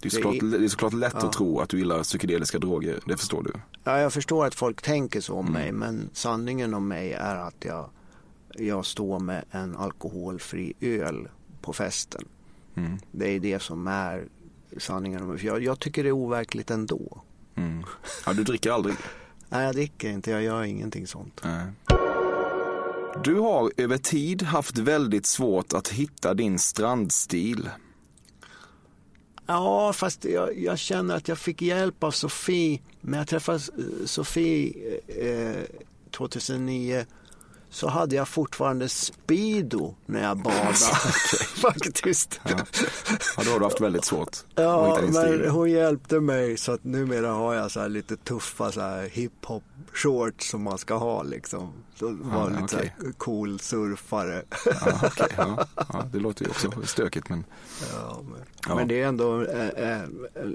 [0.00, 1.26] Det är, såklart, det är såklart lätt Ja.
[1.26, 3.52] att tro att du gillar psykedeliska droger, det förstår du.
[3.84, 5.46] Ja, jag förstår att folk tänker så Mm.
[5.46, 7.90] om mig, men sanningen om mig är att jag,
[8.54, 11.28] jag står med en alkoholfri öl
[11.60, 12.24] på festen.
[12.74, 12.98] Mm.
[13.12, 14.24] Det är det som är
[14.78, 15.38] sanningen om mig.
[15.38, 17.22] För jag, jag tycker det är overkligt ändå.
[17.56, 17.84] Mm.
[18.26, 18.96] Ja, du dricker aldrig.
[19.48, 21.40] Nej, jag dricker inte, jag gör ingenting sånt.
[21.44, 21.66] Nej.
[23.24, 27.70] Du har över tid haft väldigt svårt att hitta din strandstil.
[29.46, 32.80] Ja, fast jag, jag känner att jag fick hjälp av Sofie.
[33.00, 34.72] När jag träffade eh, Sofie
[35.06, 35.62] eh,
[36.10, 37.06] 2009
[37.76, 40.72] så hade jag fortfarande Speedo när jag badade.
[41.62, 42.40] Faktiskt.
[42.44, 42.50] Ja.
[43.36, 45.40] ja, då har du haft väldigt svårt att Ja, hitta din stil.
[45.40, 49.62] men hon hjälpte mig så att numera har jag så lite tuffa så här hiphop
[49.92, 51.72] shorts som man ska ha liksom.
[51.94, 52.94] Så var Ja, lite så okej.
[53.04, 54.42] här cool surfare.
[54.66, 57.44] Ja, okej, ja, ja, det låter ju också stökigt men
[57.92, 58.74] Ja, men, Ja.
[58.74, 60.02] men det är ändå eh, eh,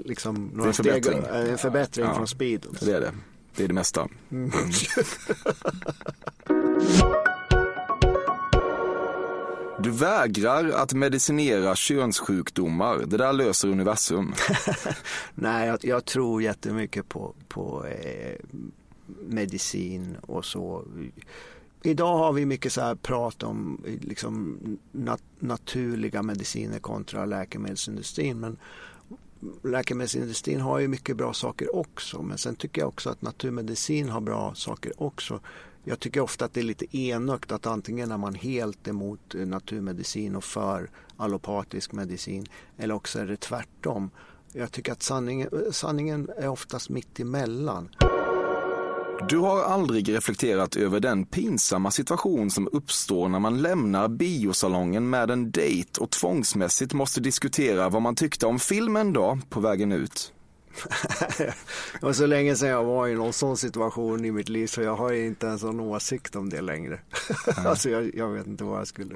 [0.04, 1.22] liksom några en förbättring.
[1.22, 2.68] steg, eh, en förbättring från Speedo.
[2.80, 3.12] det är det.
[3.56, 4.08] Det är det mesta.
[4.30, 4.50] Mm.
[9.78, 12.98] Du vägrar att medicinera könssjukdomar.
[13.06, 14.34] Det där löser universum.
[15.34, 18.36] Nej, jag, jag tror jättemycket på, på eh,
[19.28, 20.84] medicin och så.
[21.82, 24.58] Idag har vi mycket så här prat om liksom,
[24.92, 28.40] nat- naturliga mediciner kontra läkemedelsindustrin.
[28.40, 28.56] Men
[29.62, 32.22] läkemedelsindustrin har ju mycket bra saker också.
[32.22, 35.40] Men sen tycker jag också att naturmedicin har bra saker också.
[35.84, 39.46] Jag tycker ofta att det är lite enögt att antingen är man helt emot eh,
[39.46, 42.46] naturmedicin och för allopatisk medicin
[42.78, 44.10] eller också är det tvärtom.
[44.52, 47.88] Jag tycker att sanningen, eh, sanningen är oftast mitt emellan.
[49.28, 55.30] Du har aldrig reflekterat över den pinsamma situation som uppstår när man lämnar biosalongen med
[55.30, 60.32] en dejt och tvångsmässigt måste diskutera vad man tyckte om filmen då på vägen ut.
[62.00, 64.82] Det var så länge sedan jag var i någon sån situation i mitt liv så
[64.82, 67.00] jag har inte ens en åsikt om det längre.
[67.66, 69.14] alltså jag, jag vet inte vad jag skulle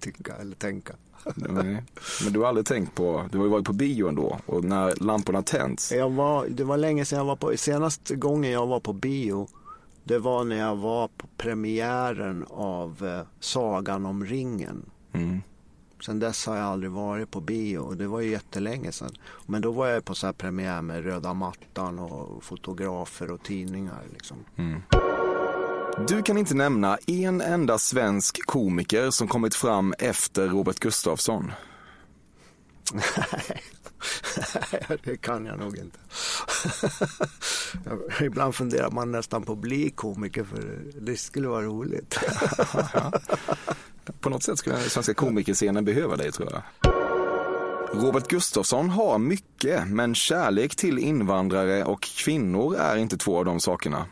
[0.00, 0.92] tycka eller tänka.
[1.34, 1.84] Nej.
[2.24, 5.04] Men du har aldrig tänkt på, du har ju varit på bio ändå och när
[5.04, 5.92] lamporna tänds.
[5.92, 9.48] Jag var, det var länge sedan jag var på, senaste gången jag var på bio
[10.04, 14.90] det var när jag var på premiären av eh, Sagan om ringen.
[15.12, 15.42] Mm.
[16.04, 19.14] Sen dess har jag aldrig varit på bio och det var ju jättelänge sedan.
[19.46, 24.02] Men då var jag på så här premiär med röda mattan och fotografer och tidningar.
[24.12, 24.36] Liksom.
[26.08, 31.52] Du kan inte nämna en enda svensk komiker som kommit fram efter Robert Gustafsson.
[35.04, 35.98] det kan jag nog inte.
[38.24, 42.18] Ibland funderar man nästan på att bli komiker för det skulle vara roligt.
[44.20, 46.62] På något sätt skulle den svenska komikerscenen behöva dig tror jag.
[47.94, 53.60] Robert Gustafsson har mycket, men kärlek till invandrare och kvinnor är inte två av de
[53.60, 54.06] sakerna.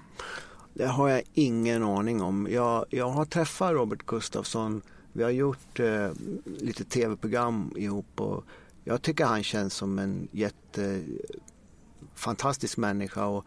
[0.75, 2.49] Det har jag ingen aning om.
[2.51, 4.83] Jag, jag har träffat Robert Gustafsson.
[5.13, 6.11] Vi har gjort eh,
[6.45, 8.45] lite tv-program ihop och
[8.85, 13.45] jag tycker han känns som en jättefantastisk eh, människa och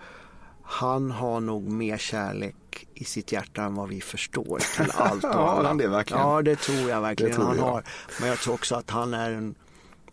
[0.64, 2.56] han har nog mer kärlek
[2.94, 5.68] i sitt hjärta än vad vi förstår till allt och Ja, alla.
[5.68, 6.24] han det verkligen?
[6.24, 7.64] Ja, det tror jag verkligen tror han jag.
[7.64, 7.84] har.
[8.20, 9.56] Men jag tror också att han är en,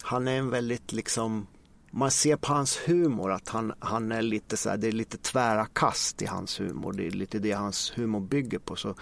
[0.02, 1.46] han är en väldigt liksom
[1.92, 5.16] man ser på hans humor att han, han är lite så här, det är lite
[5.18, 6.92] tvära kast i hans humor.
[6.92, 8.76] Det är lite det hans humor bygger på.
[8.76, 8.94] Så,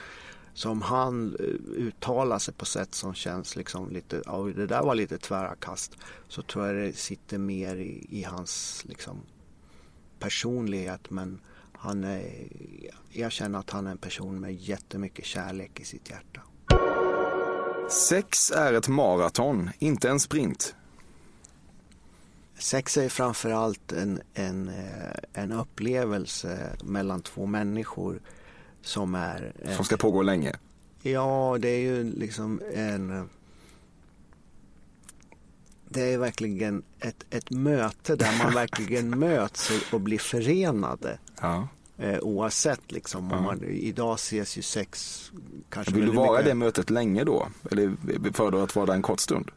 [0.54, 1.44] så om han eh,
[1.82, 5.96] uttalar sig på sätt som känns liksom lite, ja det där var lite tvära kast.
[6.28, 9.20] Så tror jag det sitter mer i, i hans liksom
[10.18, 11.10] personlighet.
[11.10, 11.40] Men
[11.78, 12.48] han är,
[13.10, 16.40] jag känner att han är en person med jättemycket kärlek i sitt hjärta.
[17.90, 20.74] Sex är ett maraton, inte en sprint.
[22.58, 28.20] Sex är framförallt en, en, eh, en upplevelse mellan två människor
[28.82, 29.52] som är...
[29.62, 30.56] eh, Som ska pågå länge.
[31.02, 33.28] Ja, det är ju liksom en...
[35.90, 41.18] Det är verkligen ett, ett möte där man verkligen möts och blir förenade.
[41.40, 41.68] Ja.
[41.98, 43.30] Eh, oavsett liksom.
[43.30, 43.40] Ja.
[43.40, 45.22] Man, idag ses ju sex
[45.70, 47.48] kanske Vill du vara i det mötet länge då?
[47.70, 47.96] Eller
[48.32, 49.50] föredrar att vara där en kort stund?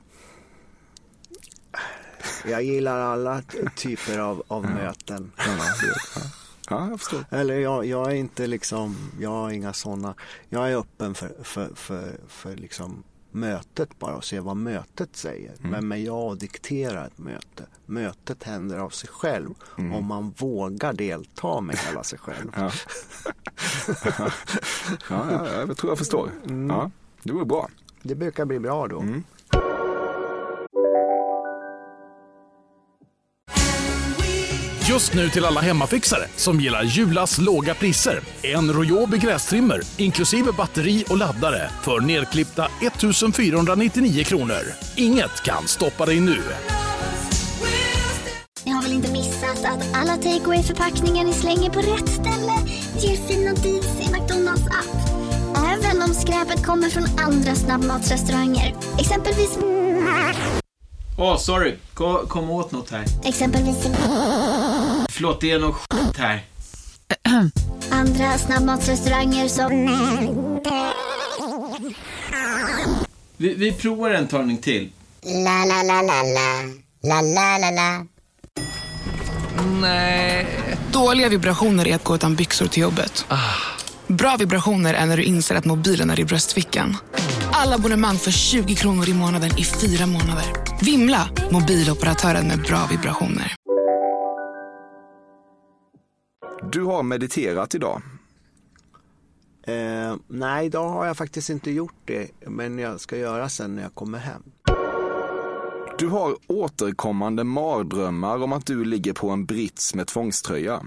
[2.46, 3.42] Jag gillar alla
[3.76, 5.32] typer av, av möten.
[5.38, 6.22] Ja, det-
[6.70, 7.26] ja, jag förstår.
[7.30, 10.14] Eller jag, jag är inte liksom, jag har inga sådana.
[10.50, 15.56] Jag är öppen för, för, för, för liksom mötet bara och se vad mötet säger.
[15.60, 15.72] Mm.
[15.72, 17.66] Men med jag dikterar ett möte.
[17.86, 22.52] Mötet händer av sig själv om man vågar delta med hela sig själv.
[22.56, 22.72] Ja.
[25.10, 26.32] ja, ja, jag tror jag förstår.
[26.70, 26.92] Ja,
[27.24, 27.70] det vore bra.
[28.04, 29.06] Det brukar bli bra då.
[34.92, 38.20] Just nu till alla hemmafixare som gillar Julas låga priser.
[38.42, 44.62] En Royobi grästrimmer inklusive batteri och laddare för nedklippta 1 499 kronor.
[44.96, 46.38] Inget kan stoppa dig nu.
[48.66, 52.54] Ni har väl inte missat att alla takeaway förpackningar ni slänger på rätt ställe
[53.00, 54.98] ger fina deals i McDonalds app.
[55.58, 58.76] Även om skräpet kommer från andra snabbmatsrestauranger.
[59.00, 59.58] Exempelvis...
[61.18, 61.76] Åh, sorry.
[61.94, 63.06] Kom, kom åt något här.
[63.24, 63.86] Exempelvis
[65.12, 66.44] Förlåt, det är något skit här.
[67.90, 69.72] andra snabbmatsrestauranger som...
[73.38, 74.90] Vi, vi provar en talning till.
[75.24, 76.62] La, la, la, la, la.
[77.04, 78.06] La, la, la, la.
[79.82, 80.48] Nej.
[80.92, 83.26] Dåliga vibrationer är att gå utan byxor till jobbet.
[84.08, 86.98] Bra vibrationer är när du inser att mobilen är i bröstfickan.
[87.52, 90.46] Alla abonnemang för 20 kronor i månaden i fyra månader.
[90.82, 91.30] Vimla!
[91.52, 93.56] Mobiloperatören med bra vibrationer.
[96.70, 98.02] Du har mediterat idag.
[99.64, 102.32] Eh, nej, idag har jag faktiskt inte gjort det.
[102.48, 104.44] Men jag ska göra sen när jag kommer hem.
[105.98, 110.82] Du har återkommande mardrömmar om att du ligger på en brits med tvångströja.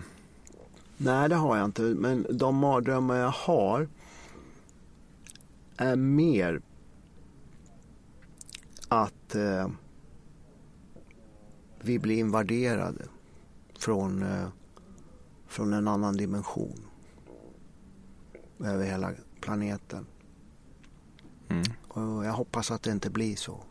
[0.96, 1.82] Nej, det har jag inte.
[1.82, 3.88] Men de mardrömmar jag har
[5.76, 6.60] är mer
[8.88, 9.68] att eh,
[11.80, 13.04] vi blir invaderade
[13.78, 14.48] från, eh,
[15.54, 16.86] från en annan dimension
[18.60, 20.06] över hela planeten.
[21.88, 23.62] Och jag hoppas att det inte blir så.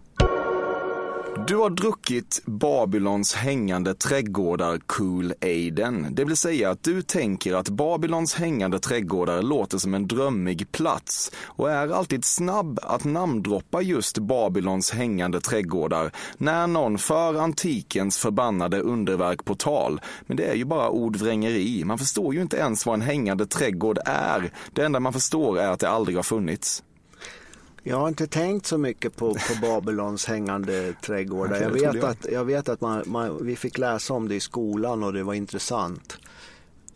[1.36, 6.07] Du har druckit Babylons hängande trädgårdar Cool Aiden.
[6.11, 11.31] Det vill säga att du tänker att Babylons hängande trädgårdar låter som en drömmig plats
[11.45, 18.79] och är alltid snabb att namndroppa just Babylons hängande trädgårdar när någon för antikens förbannade
[18.79, 20.01] underverk på tal.
[20.25, 21.84] Men det är ju bara ordvrängeri.
[21.86, 24.51] Man förstår ju inte ens vad en hängande trädgård är.
[24.73, 26.84] Det enda man förstår är att det aldrig har funnits.
[27.86, 31.61] Jag har inte tänkt så mycket på, på Babylons hängande trädgårdar.
[31.61, 32.05] Jag vet jag.
[32.05, 35.23] att, jag vet att man, man, vi fick läsa om det i skolan och det
[35.23, 36.17] var intressant.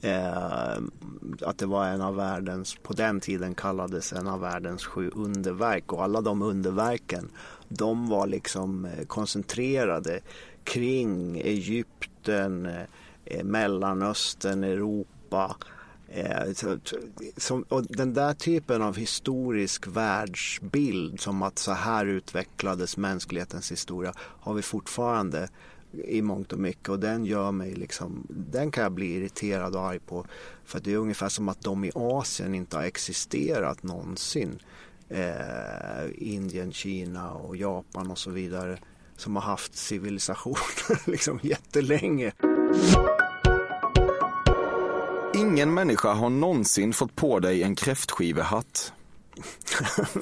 [0.02, 0.78] Eh,
[1.42, 5.94] att det var en av världens, på den tiden kallades en av världens sju underverk
[5.94, 7.30] och alla de underverken
[7.68, 10.20] de var liksom eh, koncentrerade
[10.64, 12.66] kring Egypten,
[13.26, 15.56] eh, Mellanöstern, Europa.
[16.10, 16.78] Eh, så,
[17.38, 24.14] som, och den där typen av historisk världsbild som att så här utvecklades mänsklighetens historia
[24.18, 25.50] har vi fortfarande
[25.92, 29.82] i mångt och mycket och den gör mig liksom, den kan jag bli irriterad och
[29.82, 30.26] arg på.
[30.66, 34.60] För det är ungefär som att de i Asien inte har existerat någonsin.
[35.10, 38.78] Eh, Indien, Kina och Japan och så vidare
[39.18, 42.32] som har haft civilisationer liksom jättelänge.
[45.38, 48.94] Ingen människa har någonsin fått på dig en kräftskivehatt.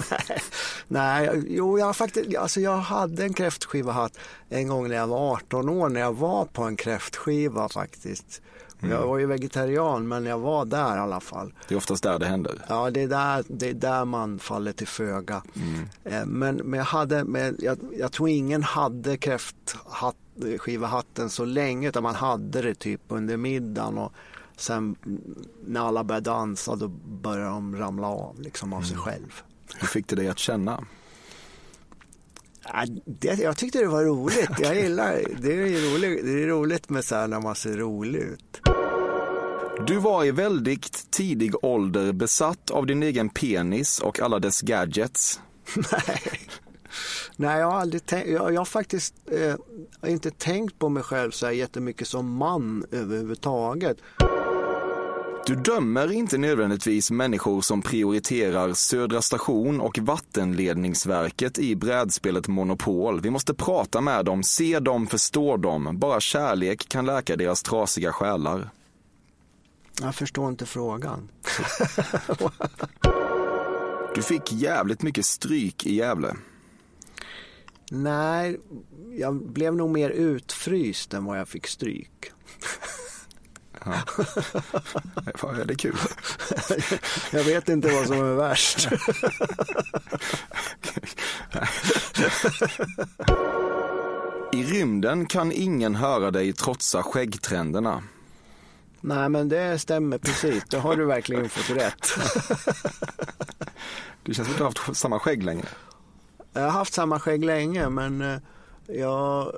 [0.09, 0.41] Nej,
[0.87, 4.17] nej, jo jag, faktiskt, alltså jag hade en kräftskivahatt
[4.49, 8.41] en gång när jag var 18 år när jag var på en kräftskiva faktiskt.
[8.89, 11.53] Jag var ju vegetarian men jag var där i alla fall.
[11.67, 12.61] Det är oftast där det händer.
[12.67, 15.43] Ja, det är där, det är där man faller till föga.
[16.03, 22.03] Eh, Men, men, jag, hade, men jag, jag tror ingen hade kräftskivahatten så länge utan
[22.03, 24.13] man hade det typ under middagen och
[24.57, 24.95] sen
[25.65, 26.87] när alla började dansa då
[27.21, 29.41] började de ramla av liksom av sig själv.
[29.75, 30.85] Hur fick det dig att känna?
[32.63, 34.49] Ja, Det, jag tyckte det var roligt.
[34.59, 35.53] Jag gillar det.
[35.53, 38.61] Är roligt, det är roligt med så här när man ser rolig ut.
[39.87, 45.39] Du var i väldigt tidig ålder besatt av din egen penis och alla dess gadgets.
[45.91, 46.39] Nej.
[47.35, 49.55] Nej, jag har aldrig tänkt, jag, jag har faktiskt eh,
[50.11, 53.97] inte tänkt på mig själv så här jättemycket som man överhuvudtaget.
[55.47, 63.21] Du dömer inte nödvändigtvis människor som prioriterar Södra station och vattenledningsverket i brädspelet Monopol.
[63.21, 65.99] Vi måste prata med dem, se dem, förstå dem.
[65.99, 68.69] Bara kärlek kan läka deras trasiga själar.
[70.01, 71.29] Jag förstår inte frågan.
[74.15, 76.35] Du fick jävligt mycket stryk i Gävle.
[77.91, 78.59] Nej,
[79.17, 82.31] jag blev nog mer utfryst än vad jag fick stryk.
[83.85, 83.93] Ja.
[85.65, 85.97] Det är kul.
[87.31, 88.87] Jag vet inte vad som är värst.
[94.53, 98.03] I rymden kan ingen höra dig trotsa skäggtrenderna.
[99.01, 100.63] Nej, men det stämmer precis.
[100.69, 102.07] Det har du verkligen fått rätt.
[104.23, 105.67] Du känns som att du har haft samma skägg längre.
[106.55, 108.39] Jag har haft samma skägg länge, men eh,
[108.87, 109.57] jag,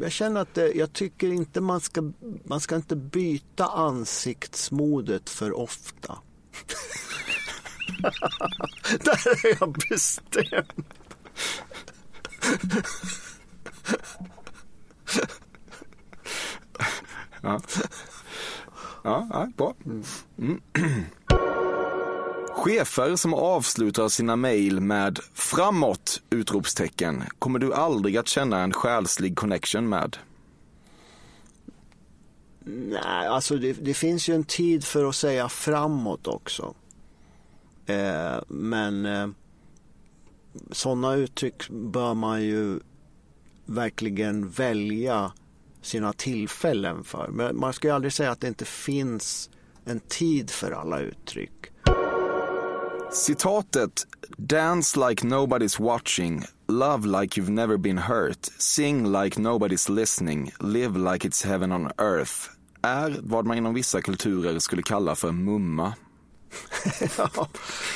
[0.00, 2.12] jag känner att det, jag tycker inte man ska,
[2.44, 6.18] man ska inte byta ansiktsmodet för ofta.
[9.04, 10.84] Där är jag bestämd.
[17.42, 17.60] Ja,
[19.04, 19.74] ja, ja bra.
[20.38, 20.60] Mm.
[22.56, 26.22] Chefer som avslutar sina mejl med framåt!
[26.30, 30.16] utropstecken kommer du aldrig att känna en själslig connection med.
[32.64, 36.74] Nej, alltså det, det finns ju en tid för att säga framåt också.
[37.86, 39.28] Eh, men eh,
[40.70, 42.80] sådana uttryck bör man ju
[43.66, 45.32] verkligen välja
[45.82, 47.28] sina tillfällen för.
[47.28, 49.50] Men man ska ju aldrig säga att det inte finns
[49.84, 51.55] en tid för alla uttryck.
[53.16, 54.06] Citatet
[54.36, 61.12] “Dance like nobody's watching, love like you've never been hurt, sing like nobody's listening, live
[61.12, 62.50] like it's heaven on earth”
[62.82, 65.94] är vad man inom vissa kulturer skulle kalla för mumma.
[67.18, 67.48] ja,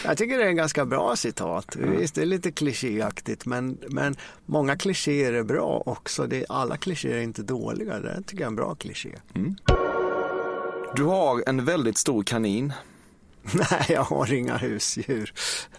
[0.04, 1.76] jag tycker det är en ganska bra citat.
[1.76, 4.16] Visst, det är lite klichéaktigt men, men
[4.46, 6.26] många klichéer är bra också.
[6.26, 7.98] Det, alla klichéer är inte dåliga.
[7.98, 9.12] Det tycker jag är en bra kliché.
[9.34, 9.56] Mm.
[10.96, 12.72] Du har en väldigt stor kanin.
[13.54, 15.32] Nej, jag har inga husdjur.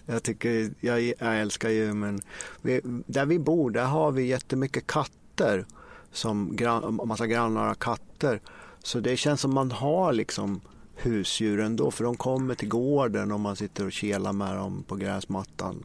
[0.06, 2.20] Jag, tycker, jag, jag älskar djur men
[2.62, 5.66] vi, där vi bor där har vi jättemycket katter.
[6.12, 8.40] Som gran, massa grannar har katter.
[8.82, 10.60] Så det känns som man har liksom
[10.94, 14.96] husdjur ändå för de kommer till gården och man sitter och kelar med dem på
[14.96, 15.84] gräsmattan.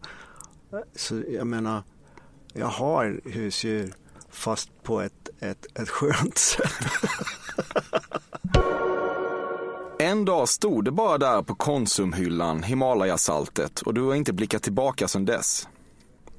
[0.96, 1.84] Så jag menar,
[2.54, 3.94] jag har husdjur
[4.30, 6.72] fast på ett, ett, ett skönt sätt.
[10.08, 15.08] En dag stod det bara där på Konsumhyllan, Himalayasaltet, och du har inte blickat tillbaka
[15.08, 15.68] sedan dess.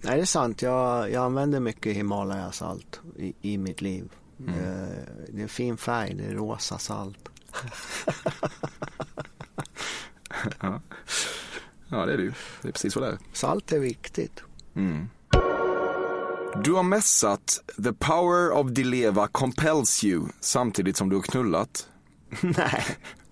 [0.00, 0.62] Nej, det är sant.
[0.62, 4.12] Jag, jag använder mycket Himalayasalt i, i mitt liv.
[4.40, 4.54] Mm.
[5.28, 7.28] Det är en fin färg, det är rosa salt.
[10.60, 10.80] ja.
[11.88, 12.32] ja, det är det ju.
[12.62, 13.18] Det är precis vad det är.
[13.32, 14.42] Salt är viktigt.
[14.76, 15.08] Mm.
[16.64, 21.88] Du har mässat The power of Dileva compels you samtidigt som du har knullat.
[22.40, 22.84] Nej.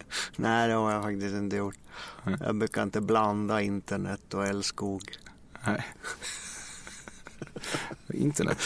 [0.36, 1.76] Nej, det har jag faktiskt inte gjort.
[2.40, 5.02] Jag brukar inte blanda internet och älskog.
[5.66, 5.86] Nej.
[8.08, 8.58] internet.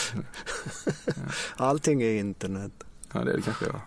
[1.56, 2.72] Allting är internet.
[3.12, 3.80] Ja, det är det kanske jag.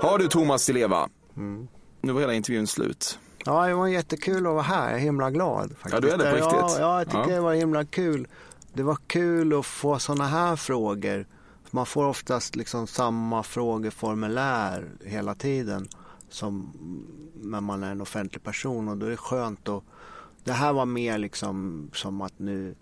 [0.00, 1.08] Har du Thomas Di Leva?
[1.36, 1.68] Mm.
[2.00, 3.18] Nu var hela intervjun slut.
[3.44, 4.88] Ja, det var jättekul att vara här.
[4.88, 5.76] Jag är himla glad.
[5.78, 5.94] Faktiskt.
[5.94, 6.60] Ja, du är det på riktigt?
[6.60, 7.34] Ja, ja jag tycker ja.
[7.34, 8.26] det var himla kul.
[8.72, 11.26] Det var kul att få sådana här frågor.
[11.72, 15.88] Man får oftast liksom samma frågeformulär hela tiden
[16.28, 16.72] som
[17.34, 19.84] när man är en offentlig person och då är det skönt att
[20.44, 22.74] det här var mer liksom som att nu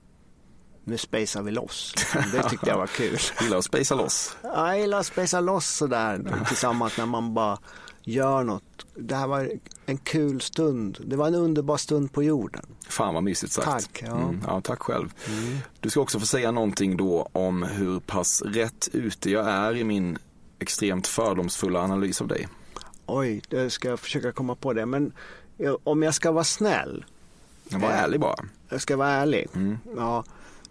[0.84, 1.94] nu spacear vi loss.
[2.32, 3.18] Det tyckte jag var kul.
[3.40, 4.36] gillar att spacea loss?
[4.42, 7.58] Ja, jag gillar att spacea loss sådär tillsammans när man bara
[8.06, 8.86] gör något.
[8.94, 9.50] Det här var
[9.86, 10.98] en kul stund.
[11.06, 12.66] Det var en underbar stund på jorden.
[12.88, 13.66] Fan vad mysigt sagt.
[13.66, 14.02] Tack.
[14.06, 15.12] Ja, mm, ja tack själv.
[15.28, 15.58] Mm.
[15.80, 19.84] Du ska också få säga någonting då om hur pass rätt ute jag är i
[19.84, 20.18] min
[20.58, 22.48] extremt fördomsfulla analys av dig.
[23.06, 24.86] Oj, jag ska försöka komma på det.
[24.86, 25.12] Men
[25.84, 27.04] om jag ska vara snäll.
[27.68, 28.44] Jag var eh, ärlig bara.
[28.68, 29.48] Jag ska vara ärlig.
[29.54, 29.78] Mm.
[29.96, 30.24] Ja.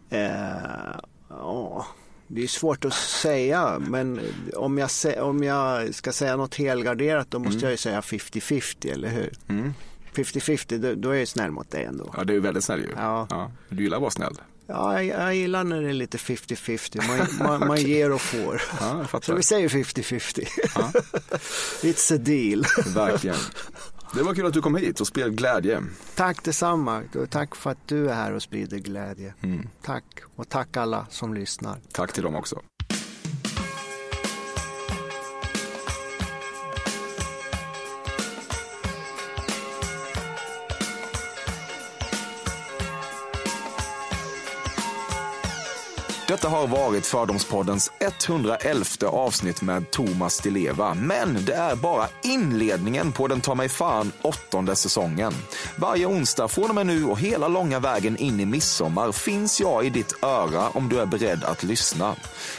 [0.10, 1.86] Eh, ja,
[2.28, 4.20] det är svårt att säga, men
[4.56, 7.64] om jag, om jag ska säga något helgarderat då måste mm.
[7.64, 9.34] jag ju säga 50-50, eller hur?
[9.48, 9.74] Mm.
[10.14, 12.14] 50-50, då, då, är jag snäll mot dig ändå.
[12.18, 12.90] Ja, du är väldigt snäll ju.
[12.96, 13.28] Ja.
[13.30, 13.52] ja.
[13.70, 14.36] Du gillar att vara snäll.
[14.68, 17.08] Ja, jag, jag gillar när det är lite 50-50.
[17.08, 18.62] Man, man, man ger och får.
[18.80, 20.48] Ja, Så vi säger 50-50.
[20.76, 20.92] Ja.
[21.82, 22.66] It's a deal.
[22.94, 23.36] Verkligen.
[24.16, 25.84] Det var kul att du kom hit och spred glädje.
[26.16, 27.04] Tack detsamma.
[27.30, 29.34] Tack för att du är här och sprider glädje.
[29.42, 29.68] Mm.
[29.82, 30.04] Tack.
[30.36, 31.78] Och tack alla som lyssnar.
[31.92, 32.62] Tack till dem också.
[46.36, 50.94] Detta har varit Fördomspoddens 111 avsnitt med Thomas Di Leva.
[50.94, 55.34] Men det är bara inledningen på den ta mig fan åttonde säsongen.
[55.78, 59.86] Varje onsdag från och med nu och hela långa vägen in i midsommar finns jag
[59.86, 62.16] i ditt öra om du är beredd att lyssna.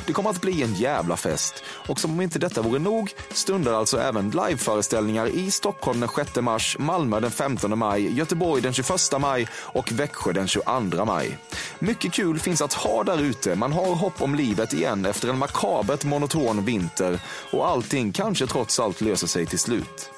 [0.07, 1.63] Det kommer att bli en jävla fest.
[1.89, 6.37] Och som om inte detta vore nog stundar alltså även liveföreställningar i Stockholm den 6
[6.37, 8.91] mars, Malmö den 15 maj, Göteborg den 21
[9.21, 11.39] maj och Växjö den 22 maj.
[11.79, 15.39] Mycket kul finns att ha där ute man har hopp om livet igen efter en
[15.39, 17.21] makabert monoton vinter
[17.53, 20.13] och allting kanske trots allt löser sig till slut.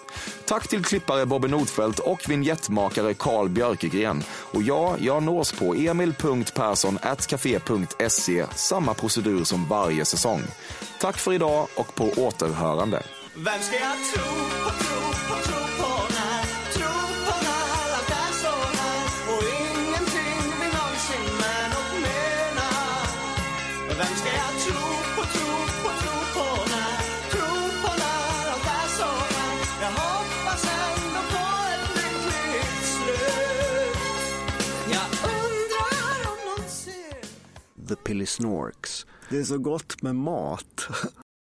[0.44, 4.24] Tack till klippare Bobby Nordfeldt och vignettmakare Carl Björkegren.
[4.30, 10.42] Och ja, jag nås på emil.perssonatcafe.se, Samma procedur som varje säsong.
[11.00, 13.02] Tack för idag och på återhörande.
[13.34, 14.24] Vem ska jag tro
[14.64, 15.07] på, tro
[37.88, 39.06] The Pillisnorks.
[39.30, 40.88] Det är så gott med mat.